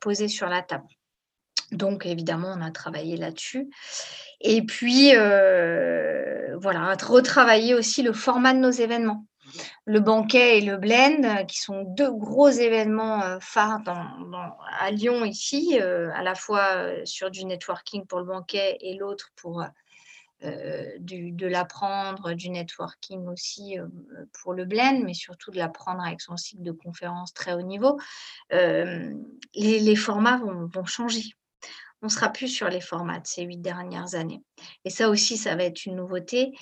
posé 0.00 0.28
sur 0.28 0.48
la 0.48 0.62
table. 0.62 0.86
Donc, 1.72 2.06
évidemment, 2.06 2.54
on 2.56 2.62
a 2.62 2.70
travaillé 2.70 3.16
là-dessus. 3.16 3.68
Et 4.40 4.62
puis, 4.62 5.12
voilà, 5.12 6.96
retravailler 7.02 7.74
aussi 7.74 8.02
le 8.02 8.12
format 8.12 8.54
de 8.54 8.58
nos 8.58 8.70
événements 8.70 9.26
le 9.84 10.00
banquet 10.00 10.58
et 10.58 10.60
le 10.60 10.76
blend, 10.76 11.22
euh, 11.24 11.44
qui 11.44 11.60
sont 11.60 11.82
deux 11.82 12.10
gros 12.10 12.48
événements 12.48 13.22
euh, 13.22 13.38
phares 13.40 13.82
à 14.78 14.90
Lyon 14.90 15.24
ici, 15.24 15.78
euh, 15.80 16.10
à 16.14 16.22
la 16.22 16.34
fois 16.34 17.04
sur 17.04 17.30
du 17.30 17.44
networking 17.44 18.06
pour 18.06 18.18
le 18.18 18.26
banquet 18.26 18.76
et 18.80 18.94
l'autre 18.94 19.30
pour 19.36 19.64
de 20.42 21.46
l'apprendre, 21.46 22.34
du 22.34 22.50
networking 22.50 23.26
aussi 23.26 23.78
pour 24.34 24.52
le 24.52 24.66
blend, 24.66 25.00
mais 25.02 25.14
surtout 25.14 25.50
de 25.50 25.56
l'apprendre 25.56 26.04
avec 26.04 26.20
son 26.20 26.36
cycle 26.36 26.62
de 26.62 26.72
conférences 26.72 27.32
très 27.32 27.54
haut 27.54 27.62
niveau. 27.62 27.98
Les, 28.50 29.96
formats 29.96 30.38
vont 30.38 30.84
changer 30.84 31.22
on 32.02 32.08
sera 32.08 32.28
plus 32.28 32.48
sur 32.48 32.68
les 32.68 32.80
formats 32.80 33.20
de 33.20 33.26
ces 33.26 33.42
huit 33.42 33.58
dernières 33.58 34.14
années. 34.14 34.42
Et 34.84 34.90
ça 34.90 35.08
aussi, 35.08 35.36
ça 35.36 35.56
va 35.56 35.64
être 35.64 35.86
une 35.86 35.96
nouveauté. 35.96 36.52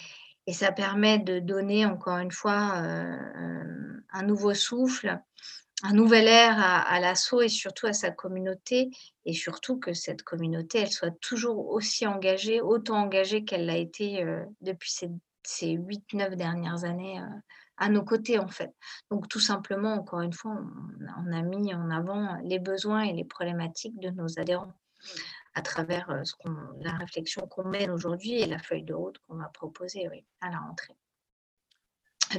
Et 0.47 0.53
ça 0.53 0.73
permet 0.73 1.19
de 1.19 1.39
donner 1.39 1.87
encore 1.87 2.19
une 2.19 2.31
fois 2.31 2.75
euh, 2.77 3.17
euh, 3.37 4.05
un 4.13 4.23
nouveau 4.23 4.53
souffle, 4.53 5.19
un 5.83 5.93
nouvel 5.93 6.29
air 6.29 6.57
à, 6.59 7.01
l'assaut 7.01 7.41
et 7.41 7.49
surtout 7.49 7.87
à 7.87 7.93
sa 7.95 8.11
communauté. 8.11 8.91
Et 9.25 9.33
surtout 9.33 9.79
que 9.79 9.95
cette 9.95 10.23
communauté, 10.23 10.81
elle 10.81 10.93
soit 10.93 11.19
toujours 11.21 11.71
aussi 11.71 12.07
engagée, 12.07 12.61
autant 12.61 12.97
engagée 12.97 13.45
qu'elle 13.45 13.67
l'a 13.67 13.79
été 13.79 14.23
euh, 14.23 14.45
depuis 14.61 14.91
ces, 14.91 15.11
ces 15.43 15.77
8-9 15.77 16.37
dernières 16.37 16.85
années 16.85 17.21
à 17.77 17.89
nos 17.89 18.05
côtés 18.05 18.39
en 18.39 18.49
fait. 18.49 18.73
Donc 19.11 19.29
tout 19.29 19.41
simplement, 19.41 19.95
encore 19.95 20.21
une 20.21 20.33
fois, 20.33 20.57
on, 21.19 21.33
a 21.33 21.43
mis 21.43 21.75
en 21.75 21.91
avant 21.91 22.37
les 22.45 22.59
besoins 22.59 23.03
et 23.03 23.13
les 23.13 23.25
problématiques 23.25 23.99
de 23.99 24.11
nos 24.11 24.39
adhérents 24.39 24.75
à 25.55 25.63
travers 25.63 26.11
euh, 26.11 26.51
la 26.81 26.93
réflexion 26.93 27.47
qu'on 27.47 27.69
mène 27.69 27.91
aujourd'hui 27.91 28.35
et 28.35 28.47
la 28.47 28.59
feuille 28.59 28.83
de 28.83 28.95
route 28.95 29.19
qu'on 29.27 29.37
va 29.37 29.49
proposer 29.49 30.09
à 30.41 30.51
la 30.51 30.59
rentrée 30.59 30.97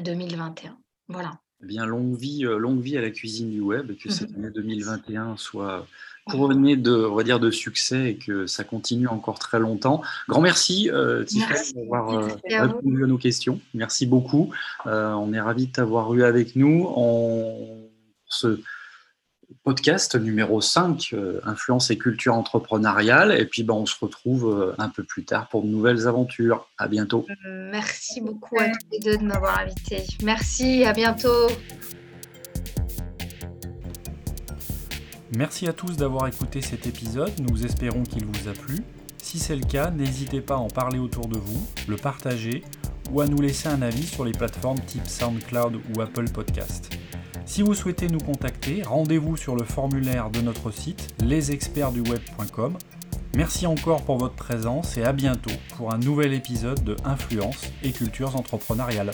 2021. 0.02 0.78
Voilà. 1.08 1.40
Eh 1.64 1.68
bien, 1.68 1.86
longue 1.86 2.18
vie, 2.18 2.46
euh, 2.46 2.58
longue 2.58 2.82
vie 2.82 2.98
à 2.98 3.02
la 3.02 3.12
cuisine 3.12 3.50
du 3.50 3.62
web, 3.62 3.92
et 3.92 3.96
que 3.96 4.12
cette 4.12 4.32
année 4.36 4.50
2021 4.50 5.38
soit 5.38 5.88
couronnée 6.28 6.76
de, 6.76 6.92
on 6.92 7.16
va 7.16 7.24
dire, 7.24 7.40
de 7.40 7.52
succès 7.52 8.12
et 8.12 8.16
que 8.18 8.48
ça 8.48 8.64
continue 8.64 9.08
encore 9.08 9.40
très 9.40 9.60
longtemps. 9.60 10.02
Grand 10.28 10.42
merci, 10.42 10.90
euh, 10.92 11.24
d'avoir 11.76 12.10
euh, 12.10 12.28
répondu 12.50 13.04
à 13.04 13.08
nos 13.08 13.18
questions. 13.18 13.62
Merci 13.74 14.06
beaucoup. 14.06 14.52
on 14.86 15.34
est 15.34 15.42
ravis 15.42 15.68
de 15.68 15.72
t'avoir 15.72 16.14
eu 16.14 16.24
avec 16.24 16.56
nous. 16.56 16.86
On 16.96 17.90
se 18.28 18.60
podcast 19.66 20.16
numéro 20.16 20.62
5, 20.62 21.10
euh, 21.14 21.42
Influence 21.44 21.90
et 21.90 21.98
culture 21.98 22.36
entrepreneuriale. 22.36 23.32
Et 23.32 23.46
puis, 23.46 23.64
ben, 23.64 23.74
on 23.74 23.88
se 23.88 23.96
retrouve 24.00 24.48
euh, 24.48 24.76
un 24.78 24.90
peu 24.90 25.04
plus 25.04 25.26
tard 25.26 25.50
pour 25.50 25.64
de 25.64 25.68
nouvelles 25.68 26.08
aventures. 26.08 26.70
À 26.78 26.88
bientôt. 26.88 27.26
Merci 27.72 28.22
beaucoup 28.22 28.60
à 28.60 28.68
tous 28.68 28.88
les 28.92 29.00
deux 29.00 29.18
de 29.18 29.24
m'avoir 29.24 29.60
invité. 29.60 30.04
Merci, 30.24 30.86
à 30.86 30.94
bientôt. 30.94 31.48
Merci 35.36 35.68
à 35.68 35.74
tous 35.74 35.98
d'avoir 35.98 36.28
écouté 36.28 36.62
cet 36.62 36.86
épisode. 36.86 37.32
Nous 37.40 37.66
espérons 37.66 38.04
qu'il 38.04 38.24
vous 38.24 38.48
a 38.48 38.54
plu. 38.54 38.84
Si 39.18 39.40
c'est 39.40 39.56
le 39.56 39.66
cas, 39.66 39.90
n'hésitez 39.90 40.42
pas 40.42 40.54
à 40.54 40.58
en 40.58 40.68
parler 40.68 41.00
autour 41.00 41.28
de 41.28 41.40
vous, 41.40 41.68
le 41.88 41.96
partager 41.96 42.64
ou 43.12 43.20
à 43.20 43.28
nous 43.28 43.42
laisser 43.42 43.68
un 43.68 43.82
avis 43.82 44.06
sur 44.06 44.26
les 44.26 44.32
plateformes 44.32 44.80
type 44.82 45.08
SoundCloud 45.08 45.80
ou 45.96 46.02
Apple 46.02 46.30
Podcast. 46.30 46.96
Si 47.46 47.62
vous 47.62 47.76
souhaitez 47.76 48.08
nous 48.08 48.20
contacter, 48.20 48.82
rendez-vous 48.82 49.38
sur 49.38 49.56
le 49.56 49.64
formulaire 49.64 50.32
de 50.32 50.42
notre 50.42 50.72
site 50.72 51.14
lesexpertsduweb.com. 51.24 52.78
Merci 53.36 53.68
encore 53.68 54.02
pour 54.02 54.18
votre 54.18 54.36
présence 54.36 54.98
et 54.98 55.04
à 55.04 55.14
bientôt 55.14 55.52
pour 55.78 55.94
un 55.94 56.00
nouvel 56.00 56.34
épisode 56.34 56.84
de 56.84 56.96
Influence 57.06 57.72
et 57.84 57.92
cultures 57.92 58.36
entrepreneuriales. 58.36 59.12